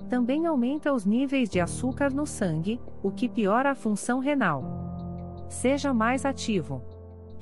Também 0.10 0.46
aumenta 0.46 0.94
os 0.94 1.06
níveis 1.06 1.50
de 1.50 1.60
açúcar 1.60 2.12
no 2.12 2.26
sangue, 2.26 2.80
o 3.02 3.12
que 3.12 3.30
piora 3.30 3.72
a 3.72 3.76
função 3.76 4.20
renal. 4.20 4.64
Seja 5.48 5.94
mais 5.94 6.26
ativo. 6.26 6.84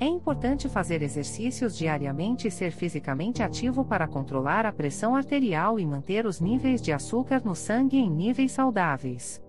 É 0.00 0.06
importante 0.06 0.68
fazer 0.68 1.02
exercícios 1.02 1.76
diariamente 1.76 2.46
e 2.46 2.50
ser 2.52 2.70
fisicamente 2.70 3.42
ativo 3.42 3.84
para 3.84 4.06
controlar 4.06 4.64
a 4.64 4.72
pressão 4.72 5.16
arterial 5.16 5.80
e 5.80 5.84
manter 5.84 6.24
os 6.24 6.40
níveis 6.40 6.80
de 6.80 6.92
açúcar 6.92 7.42
no 7.44 7.56
sangue 7.56 7.98
em 7.98 8.08
níveis 8.08 8.52
saudáveis. 8.52 9.42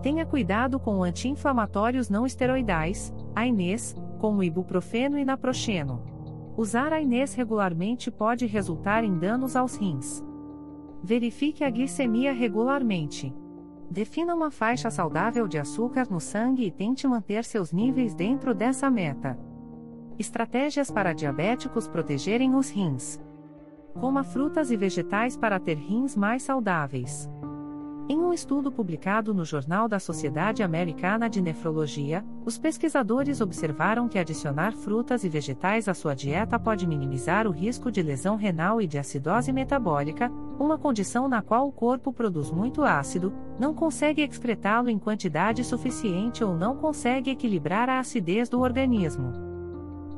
Tenha 0.00 0.24
cuidado 0.24 0.78
com 0.78 1.02
anti-inflamatórios 1.02 2.08
não 2.08 2.24
esteroidais, 2.24 3.12
AINES, 3.34 3.96
como 4.20 4.44
ibuprofeno 4.44 5.18
e 5.18 5.24
naproxeno. 5.24 6.00
Usar 6.56 6.92
AINES 6.92 7.34
regularmente 7.34 8.08
pode 8.08 8.46
resultar 8.46 9.02
em 9.02 9.18
danos 9.18 9.56
aos 9.56 9.74
rins. 9.74 10.24
Verifique 11.02 11.64
a 11.64 11.70
glicemia 11.70 12.32
regularmente. 12.32 13.34
Defina 13.90 14.32
uma 14.32 14.50
faixa 14.50 14.90
saudável 14.90 15.48
de 15.48 15.58
açúcar 15.58 16.06
no 16.08 16.20
sangue 16.20 16.66
e 16.66 16.70
tente 16.70 17.06
manter 17.08 17.44
seus 17.44 17.72
níveis 17.72 18.14
dentro 18.14 18.54
dessa 18.54 18.88
meta. 18.88 19.36
Estratégias 20.22 20.88
para 20.88 21.12
diabéticos 21.12 21.88
protegerem 21.88 22.54
os 22.54 22.70
rins. 22.70 23.20
Coma 23.98 24.22
frutas 24.22 24.70
e 24.70 24.76
vegetais 24.76 25.36
para 25.36 25.58
ter 25.58 25.76
rins 25.76 26.14
mais 26.14 26.44
saudáveis. 26.44 27.28
Em 28.08 28.16
um 28.16 28.32
estudo 28.32 28.70
publicado 28.70 29.34
no 29.34 29.44
Jornal 29.44 29.88
da 29.88 29.98
Sociedade 29.98 30.62
Americana 30.62 31.28
de 31.28 31.42
Nefrologia, 31.42 32.24
os 32.44 32.56
pesquisadores 32.56 33.40
observaram 33.40 34.08
que 34.08 34.16
adicionar 34.16 34.72
frutas 34.74 35.24
e 35.24 35.28
vegetais 35.28 35.88
à 35.88 35.94
sua 35.94 36.14
dieta 36.14 36.56
pode 36.56 36.86
minimizar 36.86 37.48
o 37.48 37.50
risco 37.50 37.90
de 37.90 38.00
lesão 38.00 38.36
renal 38.36 38.80
e 38.80 38.86
de 38.86 38.98
acidose 38.98 39.52
metabólica, 39.52 40.30
uma 40.56 40.78
condição 40.78 41.26
na 41.26 41.42
qual 41.42 41.66
o 41.66 41.72
corpo 41.72 42.12
produz 42.12 42.48
muito 42.48 42.84
ácido, 42.84 43.32
não 43.58 43.74
consegue 43.74 44.22
excretá-lo 44.22 44.88
em 44.88 45.00
quantidade 45.00 45.64
suficiente 45.64 46.44
ou 46.44 46.54
não 46.56 46.76
consegue 46.76 47.28
equilibrar 47.28 47.88
a 47.88 47.98
acidez 47.98 48.48
do 48.48 48.60
organismo. 48.60 49.51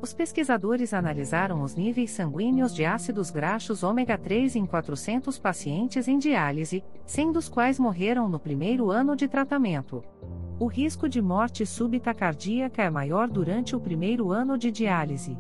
Os 0.02 0.14
pesquisadores 0.14 0.96
analisaram 0.96 1.62
os 1.62 1.76
níveis 1.76 2.10
sanguíneos 2.10 2.74
de 2.74 2.86
ácidos 2.86 3.30
graxos 3.30 3.84
ômega 3.84 4.18
3 4.18 4.56
em 4.56 4.66
400 4.66 5.38
pacientes 5.38 6.08
em 6.08 6.18
diálise, 6.18 6.84
100 7.06 7.32
dos 7.34 7.48
quais 7.48 7.78
morreram 7.78 8.28
no 8.28 8.40
primeiro 8.40 8.90
ano 8.90 9.16
de 9.16 9.28
tratamento. 9.28 10.04
O 10.60 10.66
risco 10.66 11.08
de 11.08 11.22
morte 11.22 11.68
súbita 11.68 12.16
cardíaca 12.16 12.82
é 12.82 12.90
maior 12.90 13.30
durante 13.30 13.76
o 13.76 13.80
primeiro 13.80 14.32
ano 14.32 14.58
de 14.58 14.72
diálise. 14.72 15.38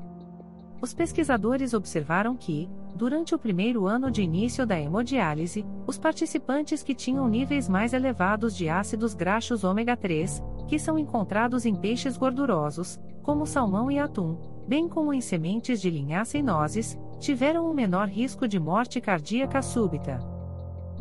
Os 0.81 0.93
pesquisadores 0.93 1.73
observaram 1.73 2.37
que, 2.37 2.69
durante 2.95 3.35
o 3.35 3.39
primeiro 3.39 3.85
ano 3.85 4.09
de 4.09 4.21
início 4.21 4.65
da 4.65 4.79
hemodiálise, 4.79 5.65
os 5.85 5.97
participantes 5.97 6.81
que 6.81 6.95
tinham 6.95 7.27
níveis 7.27 7.67
mais 7.67 7.93
elevados 7.93 8.55
de 8.55 8.69
ácidos 8.69 9.13
graxos 9.13 9.65
ômega 9.65 9.97
3, 9.97 10.41
que 10.67 10.79
são 10.79 10.97
encontrados 10.97 11.65
em 11.65 11.75
peixes 11.75 12.15
gordurosos, 12.15 12.97
como 13.21 13.45
salmão 13.45 13.91
e 13.91 13.99
atum, 13.99 14.37
bem 14.67 14.87
como 14.87 15.13
em 15.13 15.19
sementes 15.19 15.81
de 15.81 15.89
linhaça 15.89 16.37
e 16.37 16.41
nozes, 16.41 16.97
tiveram 17.19 17.69
um 17.69 17.73
menor 17.73 18.07
risco 18.07 18.47
de 18.47 18.57
morte 18.57 19.01
cardíaca 19.01 19.61
súbita. 19.61 20.19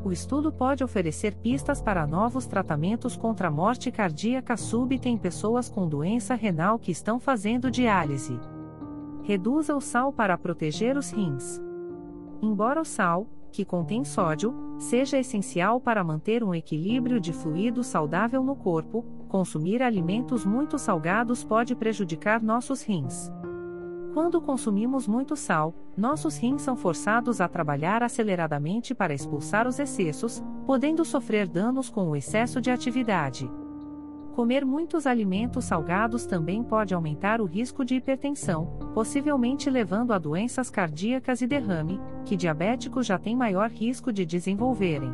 O 0.05 0.11
estudo 0.11 0.53
pode 0.53 0.83
oferecer 0.83 1.37
pistas 1.37 1.81
para 1.81 2.07
novos 2.07 2.47
tratamentos 2.47 3.17
contra 3.17 3.49
a 3.49 3.51
morte 3.51 3.93
cardíaca 3.93 4.57
súbita 4.57 5.09
em 5.09 5.17
pessoas 5.17 5.69
com 5.69 5.89
doença 5.89 6.35
renal 6.35 6.79
que 6.79 6.91
estão 6.91 7.21
fazendo 7.21 7.71
diálise. 7.71 8.39
Reduza 9.29 9.77
o 9.77 9.81
sal 9.83 10.11
para 10.11 10.39
proteger 10.39 10.97
os 10.97 11.11
rins. 11.11 11.61
Embora 12.41 12.81
o 12.81 12.85
sal, 12.85 13.27
que 13.53 13.63
contém 13.63 14.03
sódio, 14.03 14.55
seja 14.79 15.19
essencial 15.19 15.79
para 15.79 16.03
manter 16.03 16.43
um 16.43 16.55
equilíbrio 16.55 17.21
de 17.21 17.35
fluido 17.35 17.85
saudável 17.85 18.43
no 18.43 18.57
corpo, 18.57 19.05
consumir 19.29 19.83
alimentos 19.83 20.47
muito 20.47 20.79
salgados 20.79 21.45
pode 21.45 21.75
prejudicar 21.75 22.43
nossos 22.43 22.81
rins. 22.81 23.31
Quando 24.15 24.41
consumimos 24.41 25.07
muito 25.07 25.37
sal, 25.37 25.75
nossos 25.95 26.39
rins 26.39 26.63
são 26.63 26.75
forçados 26.75 27.39
a 27.43 27.47
trabalhar 27.47 28.03
aceleradamente 28.03 28.95
para 28.95 29.13
expulsar 29.13 29.69
os 29.69 29.79
excessos, 29.79 30.43
podendo 30.65 31.05
sofrer 31.05 31.47
danos 31.47 31.91
com 31.91 32.09
o 32.09 32.17
excesso 32.17 32.63
de 32.63 32.71
atividade. 32.71 33.47
Comer 34.39 34.65
muitos 34.65 35.05
alimentos 35.05 35.65
salgados 35.65 36.25
também 36.25 36.63
pode 36.63 36.95
aumentar 36.95 37.41
o 37.41 37.45
risco 37.45 37.85
de 37.85 37.97
hipertensão, 37.97 38.67
possivelmente 38.95 39.69
levando 39.69 40.13
a 40.13 40.19
doenças 40.19 40.71
cardíacas 40.71 41.41
e 41.41 41.47
derrame, 41.49 42.01
que 42.25 42.37
diabéticos 42.37 43.05
já 43.05 43.19
têm 43.19 43.35
maior 43.35 43.69
risco 43.69 44.13
de 44.13 44.25
desenvolverem. 44.25 45.11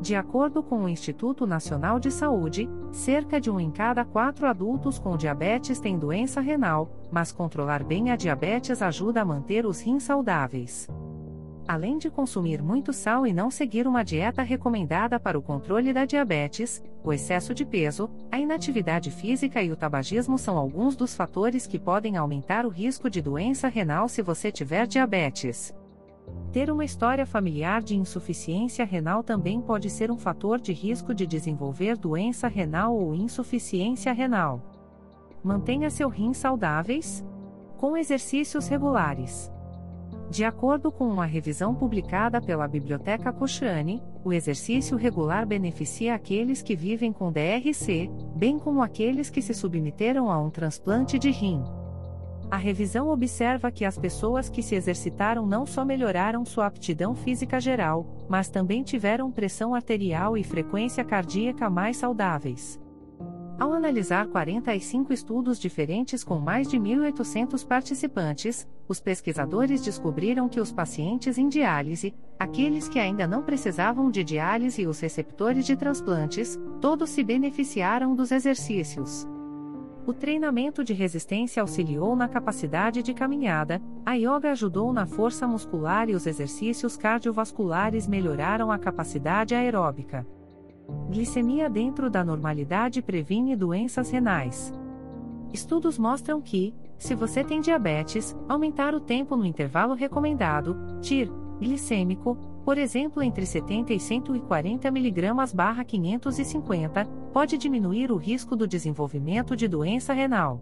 De 0.00 0.14
acordo 0.14 0.62
com 0.62 0.84
o 0.84 0.88
Instituto 0.88 1.48
Nacional 1.48 1.98
de 1.98 2.12
Saúde, 2.12 2.70
cerca 2.92 3.40
de 3.40 3.50
um 3.50 3.58
em 3.58 3.72
cada 3.72 4.04
quatro 4.04 4.46
adultos 4.46 5.00
com 5.00 5.16
diabetes 5.16 5.80
tem 5.80 5.98
doença 5.98 6.40
renal, 6.40 6.92
mas 7.10 7.32
controlar 7.32 7.82
bem 7.82 8.12
a 8.12 8.14
diabetes 8.14 8.82
ajuda 8.82 9.20
a 9.20 9.24
manter 9.24 9.66
os 9.66 9.80
rins 9.80 10.04
saudáveis. 10.04 10.86
Além 11.68 11.98
de 11.98 12.08
consumir 12.08 12.62
muito 12.62 12.94
sal 12.94 13.26
e 13.26 13.32
não 13.34 13.50
seguir 13.50 13.86
uma 13.86 14.02
dieta 14.02 14.40
recomendada 14.40 15.20
para 15.20 15.38
o 15.38 15.42
controle 15.42 15.92
da 15.92 16.06
diabetes, 16.06 16.82
o 17.04 17.12
excesso 17.12 17.52
de 17.52 17.62
peso, 17.62 18.08
a 18.32 18.40
inatividade 18.40 19.10
física 19.10 19.62
e 19.62 19.70
o 19.70 19.76
tabagismo 19.76 20.38
são 20.38 20.56
alguns 20.56 20.96
dos 20.96 21.14
fatores 21.14 21.66
que 21.66 21.78
podem 21.78 22.16
aumentar 22.16 22.64
o 22.64 22.70
risco 22.70 23.10
de 23.10 23.20
doença 23.20 23.68
renal 23.68 24.08
se 24.08 24.22
você 24.22 24.50
tiver 24.50 24.86
diabetes. 24.86 25.74
Ter 26.54 26.70
uma 26.70 26.86
história 26.86 27.26
familiar 27.26 27.82
de 27.82 27.94
insuficiência 27.94 28.86
renal 28.86 29.22
também 29.22 29.60
pode 29.60 29.90
ser 29.90 30.10
um 30.10 30.16
fator 30.16 30.58
de 30.58 30.72
risco 30.72 31.12
de 31.12 31.26
desenvolver 31.26 31.98
doença 31.98 32.48
renal 32.48 32.96
ou 32.96 33.14
insuficiência 33.14 34.10
renal. 34.14 34.62
Mantenha 35.44 35.90
seu 35.90 36.08
rim 36.08 36.32
saudáveis, 36.32 37.22
com 37.76 37.94
exercícios 37.94 38.68
regulares. 38.68 39.52
De 40.30 40.44
acordo 40.44 40.92
com 40.92 41.08
uma 41.08 41.24
revisão 41.24 41.74
publicada 41.74 42.38
pela 42.40 42.68
Biblioteca 42.68 43.32
Cochrane, 43.32 44.02
o 44.22 44.30
exercício 44.30 44.94
regular 44.94 45.46
beneficia 45.46 46.14
aqueles 46.14 46.60
que 46.60 46.76
vivem 46.76 47.12
com 47.14 47.32
DRC, 47.32 48.10
bem 48.36 48.58
como 48.58 48.82
aqueles 48.82 49.30
que 49.30 49.40
se 49.40 49.54
submeteram 49.54 50.30
a 50.30 50.38
um 50.38 50.50
transplante 50.50 51.18
de 51.18 51.30
rim. 51.30 51.64
A 52.50 52.56
revisão 52.56 53.08
observa 53.08 53.70
que 53.70 53.86
as 53.86 53.98
pessoas 53.98 54.50
que 54.50 54.62
se 54.62 54.74
exercitaram 54.74 55.46
não 55.46 55.64
só 55.64 55.82
melhoraram 55.84 56.44
sua 56.44 56.66
aptidão 56.66 57.14
física 57.14 57.58
geral, 57.58 58.06
mas 58.28 58.50
também 58.50 58.82
tiveram 58.82 59.30
pressão 59.30 59.74
arterial 59.74 60.36
e 60.36 60.44
frequência 60.44 61.04
cardíaca 61.04 61.70
mais 61.70 61.96
saudáveis. 61.96 62.78
Ao 63.58 63.72
analisar 63.72 64.28
45 64.28 65.12
estudos 65.12 65.58
diferentes 65.58 66.22
com 66.22 66.38
mais 66.38 66.68
de 66.68 66.78
1.800 66.78 67.66
participantes, 67.66 68.68
os 68.86 69.00
pesquisadores 69.00 69.82
descobriram 69.82 70.48
que 70.48 70.60
os 70.60 70.70
pacientes 70.70 71.36
em 71.36 71.48
diálise, 71.48 72.14
aqueles 72.38 72.88
que 72.88 73.00
ainda 73.00 73.26
não 73.26 73.42
precisavam 73.42 74.12
de 74.12 74.22
diálise 74.22 74.82
e 74.82 74.86
os 74.86 75.00
receptores 75.00 75.66
de 75.66 75.74
transplantes, 75.74 76.56
todos 76.80 77.10
se 77.10 77.24
beneficiaram 77.24 78.14
dos 78.14 78.30
exercícios. 78.30 79.26
O 80.06 80.14
treinamento 80.14 80.84
de 80.84 80.92
resistência 80.92 81.60
auxiliou 81.60 82.14
na 82.14 82.28
capacidade 82.28 83.02
de 83.02 83.12
caminhada, 83.12 83.82
a 84.06 84.14
yoga 84.14 84.52
ajudou 84.52 84.92
na 84.92 85.04
força 85.04 85.48
muscular 85.48 86.08
e 86.08 86.14
os 86.14 86.28
exercícios 86.28 86.96
cardiovasculares 86.96 88.06
melhoraram 88.06 88.70
a 88.70 88.78
capacidade 88.78 89.52
aeróbica. 89.52 90.24
Glicemia 91.10 91.68
dentro 91.68 92.08
da 92.08 92.24
normalidade 92.24 93.02
previne 93.02 93.54
doenças 93.54 94.10
renais. 94.10 94.72
Estudos 95.52 95.98
mostram 95.98 96.40
que, 96.40 96.74
se 96.98 97.14
você 97.14 97.44
tem 97.44 97.60
diabetes, 97.60 98.34
aumentar 98.48 98.94
o 98.94 99.00
tempo 99.00 99.36
no 99.36 99.44
intervalo 99.44 99.92
recomendado, 99.94 100.74
TIR, 101.00 101.30
glicêmico, 101.60 102.36
por 102.64 102.78
exemplo 102.78 103.22
entre 103.22 103.44
70 103.46 103.92
e 103.92 104.00
140 104.00 104.88
mg/550, 104.88 107.06
pode 107.32 107.58
diminuir 107.58 108.12
o 108.12 108.16
risco 108.16 108.56
do 108.56 108.66
desenvolvimento 108.66 109.54
de 109.56 109.68
doença 109.68 110.12
renal. 110.12 110.60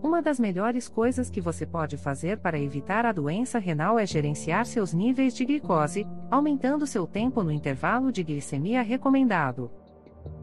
Uma 0.00 0.22
das 0.22 0.38
melhores 0.38 0.88
coisas 0.88 1.28
que 1.28 1.40
você 1.40 1.66
pode 1.66 1.96
fazer 1.96 2.38
para 2.38 2.58
evitar 2.58 3.04
a 3.04 3.10
doença 3.10 3.58
renal 3.58 3.98
é 3.98 4.06
gerenciar 4.06 4.64
seus 4.64 4.94
níveis 4.94 5.34
de 5.34 5.44
glicose, 5.44 6.06
aumentando 6.30 6.86
seu 6.86 7.04
tempo 7.04 7.42
no 7.42 7.50
intervalo 7.50 8.12
de 8.12 8.22
glicemia 8.22 8.80
recomendado. 8.80 9.70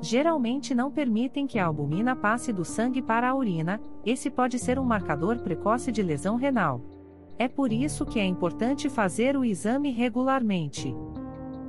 Geralmente 0.00 0.74
não 0.74 0.90
permitem 0.90 1.46
que 1.46 1.58
a 1.58 1.66
albumina 1.66 2.14
passe 2.16 2.52
do 2.52 2.64
sangue 2.64 3.00
para 3.00 3.30
a 3.30 3.34
urina, 3.34 3.80
esse 4.04 4.28
pode 4.30 4.58
ser 4.58 4.78
um 4.78 4.84
marcador 4.84 5.38
precoce 5.38 5.92
de 5.92 6.02
lesão 6.02 6.36
renal. 6.36 6.80
É 7.38 7.48
por 7.48 7.72
isso 7.72 8.04
que 8.04 8.20
é 8.20 8.24
importante 8.24 8.90
fazer 8.90 9.36
o 9.36 9.44
exame 9.44 9.90
regularmente. 9.90 10.94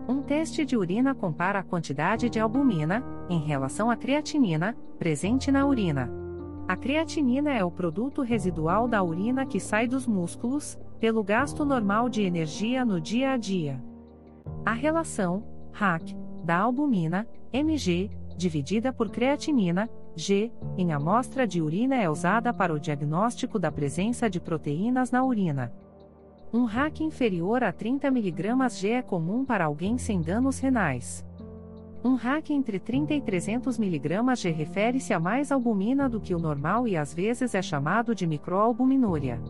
Um 0.08 0.22
teste 0.22 0.66
de 0.66 0.76
urina 0.76 1.16
compara 1.16 1.60
a 1.60 1.64
quantidade 1.64 2.30
de 2.30 2.40
albumina, 2.40 3.04
em 3.30 3.40
relação 3.40 3.90
à 3.90 3.96
creatinina, 3.96 4.76
presente 5.00 5.50
na 5.50 5.66
urina. 5.66 6.12
A 6.68 6.76
creatinina 6.76 7.54
é 7.54 7.64
o 7.64 7.72
produto 7.72 8.22
residual 8.22 8.88
da 8.88 9.02
urina 9.02 9.46
que 9.46 9.60
sai 9.60 9.88
dos 9.88 10.06
músculos, 10.06 10.78
pelo 11.00 11.24
gasto 11.24 11.64
normal 11.64 12.10
de 12.10 12.22
energia 12.22 12.84
no 12.84 13.00
dia 13.00 13.32
a 13.32 13.38
dia. 13.38 13.82
A 14.66 14.74
relação, 14.74 15.44
RAC, 15.72 16.16
da 16.44 16.58
albumina, 16.58 17.28
mg, 17.52 18.10
dividida 18.38 18.92
por 18.92 19.10
creatinina, 19.10 19.90
G, 20.16 20.52
em 20.78 20.94
amostra 20.94 21.48
de 21.48 21.62
urina 21.62 21.96
é 21.96 22.10
usada 22.10 22.54
para 22.54 22.74
o 22.74 22.80
diagnóstico 22.80 23.58
da 23.58 23.72
presença 23.72 24.30
de 24.30 24.40
proteínas 24.40 25.12
na 25.12 25.24
urina. 25.24 25.74
Um 26.54 26.66
RAC 26.66 27.02
inferior 27.02 27.64
a 27.64 27.72
30 27.72 28.10
mg 28.10 28.70
G 28.70 28.90
é 28.92 29.02
comum 29.02 29.44
para 29.44 29.66
alguém 29.66 29.98
sem 29.98 30.22
danos 30.22 30.60
renais. 30.60 31.26
Um 32.06 32.14
RAC 32.14 32.52
entre 32.52 32.78
30 32.78 33.16
e 33.16 33.22
300 33.22 33.80
mg 33.80 34.36
G 34.36 34.52
refere-se 34.52 35.16
a 35.16 35.20
mais 35.20 35.52
albumina 35.52 36.08
do 36.08 36.22
que 36.22 36.36
o 36.36 36.38
normal 36.38 36.88
e 36.88 36.96
às 36.96 37.12
vezes 37.12 37.56
é 37.56 37.62
chamado 37.64 38.14
de 38.14 38.28
microalbuminúria. 38.28 39.42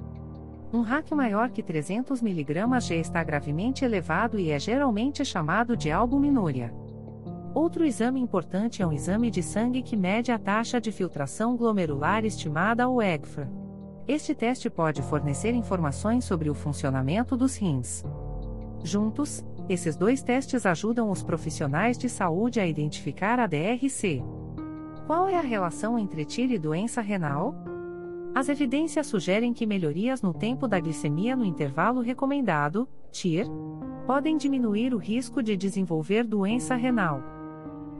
Um 0.71 0.79
RAC 0.79 1.11
maior 1.11 1.49
que 1.49 1.61
300 1.61 2.21
mg 2.21 2.79
G 2.79 2.95
está 2.95 3.21
gravemente 3.21 3.83
elevado 3.83 4.39
e 4.39 4.49
é 4.49 4.57
geralmente 4.57 5.25
chamado 5.25 5.75
de 5.75 5.91
albuminúria. 5.91 6.73
Outro 7.53 7.83
exame 7.83 8.21
importante 8.21 8.81
é 8.81 8.87
um 8.87 8.93
exame 8.93 9.29
de 9.29 9.43
sangue 9.43 9.81
que 9.81 9.97
mede 9.97 10.31
a 10.31 10.39
taxa 10.39 10.79
de 10.79 10.89
filtração 10.89 11.57
glomerular 11.57 12.23
estimada 12.23 12.87
ou 12.87 13.01
EGFR. 13.01 13.62
Este 14.05 14.35
teste 14.35 14.69
pode 14.69 15.01
fornecer 15.01 15.53
informações 15.53 16.25
sobre 16.25 16.49
o 16.49 16.53
funcionamento 16.53 17.37
dos 17.37 17.55
rins. 17.55 18.03
Juntos, 18.83 19.45
esses 19.69 19.95
dois 19.95 20.21
testes 20.21 20.65
ajudam 20.65 21.09
os 21.09 21.23
profissionais 21.23 21.97
de 21.97 22.09
saúde 22.09 22.59
a 22.59 22.67
identificar 22.67 23.39
a 23.39 23.47
DRC. 23.47 24.21
Qual 25.07 25.29
é 25.29 25.37
a 25.37 25.41
relação 25.41 25.97
entre 25.97 26.25
TIR 26.25 26.51
e 26.51 26.59
doença 26.59 26.99
renal? 26.99 27.55
As 28.35 28.49
evidências 28.49 29.07
sugerem 29.07 29.53
que 29.53 29.65
melhorias 29.65 30.21
no 30.21 30.33
tempo 30.33 30.67
da 30.67 30.81
glicemia 30.81 31.35
no 31.35 31.45
intervalo 31.45 32.01
recomendado, 32.01 32.89
TIR, 33.09 33.45
podem 34.05 34.35
diminuir 34.35 34.93
o 34.93 34.97
risco 34.97 35.41
de 35.41 35.55
desenvolver 35.55 36.25
doença 36.25 36.75
renal. 36.75 37.32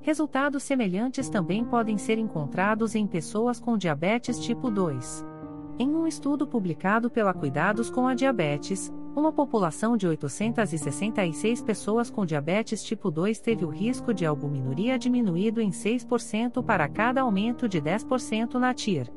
Resultados 0.00 0.62
semelhantes 0.62 1.28
também 1.28 1.64
podem 1.64 1.98
ser 1.98 2.18
encontrados 2.18 2.94
em 2.94 3.06
pessoas 3.06 3.58
com 3.58 3.76
diabetes 3.76 4.38
tipo 4.38 4.70
2. 4.70 5.33
Em 5.76 5.88
um 5.88 6.06
estudo 6.06 6.46
publicado 6.46 7.10
pela 7.10 7.34
Cuidados 7.34 7.90
com 7.90 8.06
a 8.06 8.14
Diabetes, 8.14 8.94
uma 9.16 9.32
população 9.32 9.96
de 9.96 10.06
866 10.06 11.62
pessoas 11.62 12.08
com 12.08 12.24
diabetes 12.24 12.84
tipo 12.84 13.10
2 13.10 13.40
teve 13.40 13.64
o 13.64 13.70
risco 13.70 14.14
de 14.14 14.24
albuminuria 14.24 14.96
diminuído 14.96 15.60
em 15.60 15.70
6% 15.70 16.64
para 16.64 16.88
cada 16.88 17.22
aumento 17.22 17.68
de 17.68 17.82
10% 17.82 18.54
na 18.54 18.72
TIR. 18.72 19.10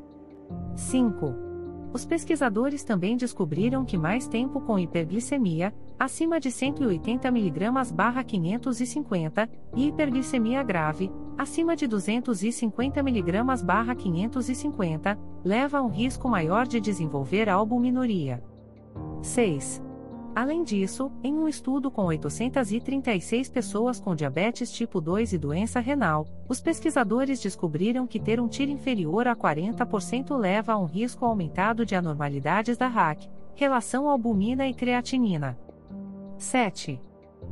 5. 0.74 1.32
Os 1.92 2.04
pesquisadores 2.04 2.82
também 2.82 3.16
descobriram 3.16 3.84
que 3.84 3.96
mais 3.96 4.26
tempo 4.26 4.60
com 4.60 4.80
hiperglicemia, 4.80 5.72
acima 5.96 6.40
de 6.40 6.50
180 6.50 7.28
mg/550, 7.28 9.48
e 9.76 9.86
hiperglicemia 9.86 10.64
grave, 10.64 11.08
acima 11.38 11.74
de 11.76 11.86
250 11.86 13.00
mg/550, 13.00 15.16
leva 15.44 15.78
a 15.78 15.82
um 15.82 15.88
risco 15.88 16.28
maior 16.28 16.66
de 16.66 16.80
desenvolver 16.80 17.48
albuminuria. 17.48 18.42
6. 19.22 19.80
Além 20.34 20.62
disso, 20.62 21.10
em 21.22 21.32
um 21.34 21.48
estudo 21.48 21.90
com 21.90 22.04
836 22.04 23.48
pessoas 23.48 23.98
com 23.98 24.14
diabetes 24.14 24.70
tipo 24.70 25.00
2 25.00 25.32
e 25.32 25.38
doença 25.38 25.80
renal, 25.80 26.26
os 26.48 26.60
pesquisadores 26.60 27.40
descobriram 27.40 28.06
que 28.06 28.20
ter 28.20 28.40
um 28.40 28.46
TIR 28.46 28.68
inferior 28.68 29.26
a 29.26 29.34
40% 29.34 30.36
leva 30.36 30.74
a 30.74 30.78
um 30.78 30.84
risco 30.84 31.24
aumentado 31.24 31.84
de 31.84 31.96
anormalidades 31.96 32.76
da 32.76 32.86
RAC, 32.86 33.28
relação 33.54 34.08
albumina 34.08 34.68
e 34.68 34.74
creatinina. 34.74 35.58
7. 36.36 37.02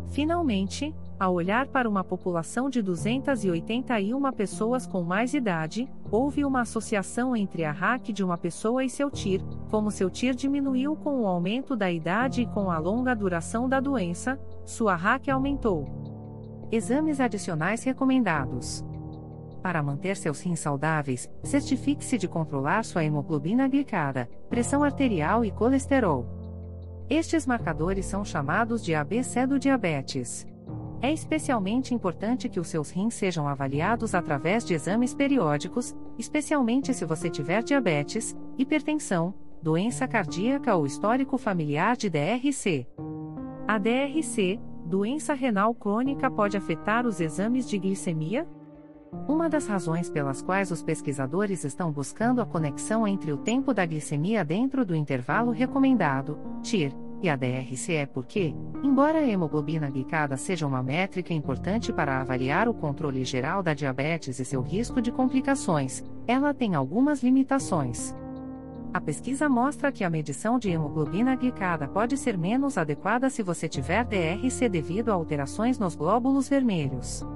Finalmente, 0.09 0.95
ao 1.18 1.32
olhar 1.32 1.66
para 1.68 1.88
uma 1.88 2.04
população 2.04 2.68
de 2.68 2.82
281 2.82 4.32
pessoas 4.32 4.86
com 4.86 5.02
mais 5.02 5.32
idade, 5.32 5.88
houve 6.10 6.44
uma 6.44 6.60
associação 6.60 7.34
entre 7.34 7.64
a 7.64 7.72
RAC 7.72 8.12
de 8.12 8.22
uma 8.22 8.36
pessoa 8.36 8.84
e 8.84 8.90
seu 8.90 9.10
TIR, 9.10 9.42
como 9.70 9.90
seu 9.90 10.10
TIR 10.10 10.34
diminuiu 10.34 10.94
com 10.94 11.22
o 11.22 11.26
aumento 11.26 11.74
da 11.74 11.90
idade 11.90 12.42
e 12.42 12.46
com 12.46 12.70
a 12.70 12.78
longa 12.78 13.14
duração 13.14 13.66
da 13.66 13.80
doença, 13.80 14.38
sua 14.64 14.94
RAC 14.94 15.30
aumentou. 15.30 15.86
Exames 16.70 17.18
adicionais 17.18 17.82
recomendados. 17.82 18.84
Para 19.62 19.82
manter 19.82 20.16
seus 20.16 20.40
rins 20.42 20.60
saudáveis, 20.60 21.30
certifique-se 21.42 22.18
de 22.18 22.28
controlar 22.28 22.84
sua 22.84 23.04
hemoglobina 23.04 23.66
glicada, 23.66 24.28
pressão 24.48 24.84
arterial 24.84 25.44
e 25.44 25.50
colesterol. 25.50 26.26
Estes 27.08 27.46
marcadores 27.46 28.04
são 28.04 28.24
chamados 28.24 28.84
de 28.84 28.94
ABC 28.94 29.46
do 29.46 29.58
diabetes. 29.58 30.46
É 31.01 31.12
especialmente 31.12 31.94
importante 31.94 32.49
que 32.49 32.59
os 32.59 32.68
seus 32.68 32.90
rins 32.90 33.14
sejam 33.14 33.47
avaliados 33.47 34.14
através 34.14 34.64
de 34.64 34.74
exames 34.74 35.14
periódicos, 35.14 35.94
especialmente 36.18 36.94
se 36.94 37.05
você 37.05 37.28
tiver 37.28 37.62
diabetes, 37.62 38.34
hipertensão, 38.57 39.34
doença 39.62 40.09
cardíaca 40.09 40.74
ou 40.74 40.86
histórico 40.86 41.36
familiar 41.36 41.97
de 41.97 42.09
DRC. 42.09 42.86
A 43.68 43.78
DRC, 43.78 44.59
doença 44.86 45.34
renal 45.34 45.74
crônica, 45.74 46.30
pode 46.30 46.57
afetar 46.57 47.07
os 47.07 47.20
exames 47.20 47.68
de 47.68 47.78
glicemia? 47.78 48.47
Uma 49.28 49.49
das 49.49 49.66
razões 49.66 50.09
pelas 50.09 50.40
quais 50.40 50.70
os 50.70 50.82
pesquisadores 50.82 51.64
estão 51.64 51.92
buscando 51.92 52.40
a 52.40 52.47
conexão 52.47 53.07
entre 53.07 53.32
o 53.32 53.36
tempo 53.36 53.74
da 53.74 53.84
glicemia 53.84 54.44
dentro 54.44 54.84
do 54.84 54.94
intervalo 54.94 55.51
recomendado, 55.51 56.38
TIR, 56.62 56.92
e 57.26 57.28
a 57.28 57.34
DRC 57.34 57.92
é 57.94 58.06
porque, 58.06 58.54
embora 58.84 59.18
a 59.18 59.26
hemoglobina 59.26 59.90
glicada 59.90 60.36
seja 60.36 60.64
uma 60.64 60.80
métrica 60.80 61.34
importante 61.34 61.92
para 61.92 62.20
avaliar 62.20 62.68
o 62.68 62.74
controle 62.74 63.24
geral 63.24 63.64
da 63.64 63.74
diabetes 63.74 64.38
e 64.38 64.44
seu 64.44 64.62
risco 64.62 65.02
de 65.02 65.10
complicações, 65.10 66.04
ela 66.24 66.54
tem 66.54 66.76
algumas 66.76 67.24
limitações. 67.24 68.14
A 68.94 69.00
pesquisa 69.00 69.48
mostra 69.48 69.90
que 69.90 70.04
a 70.04 70.10
medição 70.10 70.56
de 70.56 70.70
hemoglobina 70.70 71.34
glicada 71.34 71.88
pode 71.88 72.16
ser 72.16 72.38
menos 72.38 72.78
adequada 72.78 73.28
se 73.28 73.42
você 73.42 73.68
tiver 73.68 74.04
DRC 74.04 74.68
devido 74.68 75.10
a 75.10 75.14
alterações 75.14 75.80
nos 75.80 75.96
glóbulos 75.96 76.48
vermelhos. 76.48 77.26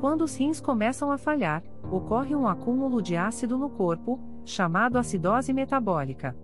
Quando 0.00 0.22
os 0.22 0.34
rins 0.34 0.62
começam 0.62 1.12
a 1.12 1.18
falhar, 1.18 1.62
ocorre 1.92 2.34
um 2.34 2.48
acúmulo 2.48 3.02
de 3.02 3.16
ácido 3.16 3.58
no 3.58 3.68
corpo, 3.68 4.18
chamado 4.46 4.96
acidose 4.96 5.52
metabólica. 5.52 6.34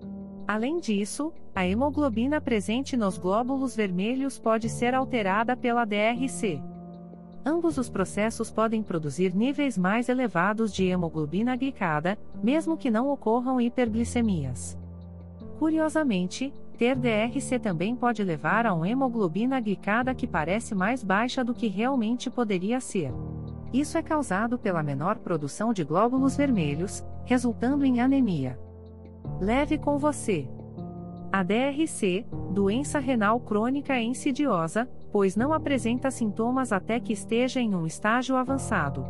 Além 0.47 0.79
disso, 0.79 1.33
a 1.55 1.67
hemoglobina 1.67 2.41
presente 2.41 2.97
nos 2.97 3.19
glóbulos 3.19 3.75
vermelhos 3.75 4.39
pode 4.39 4.69
ser 4.69 4.95
alterada 4.95 5.57
pela 5.57 5.85
DRC. 5.85 6.63
Ambos 7.45 7.79
os 7.79 7.89
processos 7.89 8.51
podem 8.51 8.83
produzir 8.83 9.35
níveis 9.35 9.77
mais 9.77 10.09
elevados 10.09 10.73
de 10.73 10.85
hemoglobina 10.85 11.57
glicada, 11.57 12.17
mesmo 12.43 12.77
que 12.77 12.91
não 12.91 13.11
ocorram 13.11 13.61
hiperglicemias. 13.61 14.79
Curiosamente, 15.59 16.53
ter 16.79 16.95
DRC 16.95 17.59
também 17.59 17.97
pode 17.97 18.23
levar 18.23 18.67
a 18.67 18.75
uma 18.75 18.89
hemoglobina 18.89 19.59
glicada 19.59 20.15
que 20.15 20.27
parece 20.27 20.75
mais 20.75 21.03
baixa 21.03 21.43
do 21.43 21.55
que 21.55 21.67
realmente 21.67 22.31
poderia 22.31 22.81
ser. 22.81 23.13
Isso 23.73 23.99
é 23.99 24.03
causado 24.03 24.59
pela 24.59 24.83
menor 24.83 25.17
produção 25.19 25.73
de 25.73 25.83
glóbulos 25.83 26.37
vermelhos, 26.37 27.05
resultando 27.25 27.85
em 27.85 28.01
anemia. 28.01 28.59
Leve 29.41 29.77
com 29.77 29.99
você. 29.99 30.49
A 31.31 31.43
DRC, 31.43 32.25
doença 32.53 32.99
renal 32.99 33.39
crônica 33.39 33.93
é 33.93 34.03
insidiosa, 34.03 34.89
pois 35.13 35.37
não 35.37 35.53
apresenta 35.53 36.11
sintomas 36.11 36.73
até 36.73 36.99
que 36.99 37.13
esteja 37.13 37.61
em 37.61 37.75
um 37.75 37.87
estágio 37.87 38.35
avançado. 38.37 39.05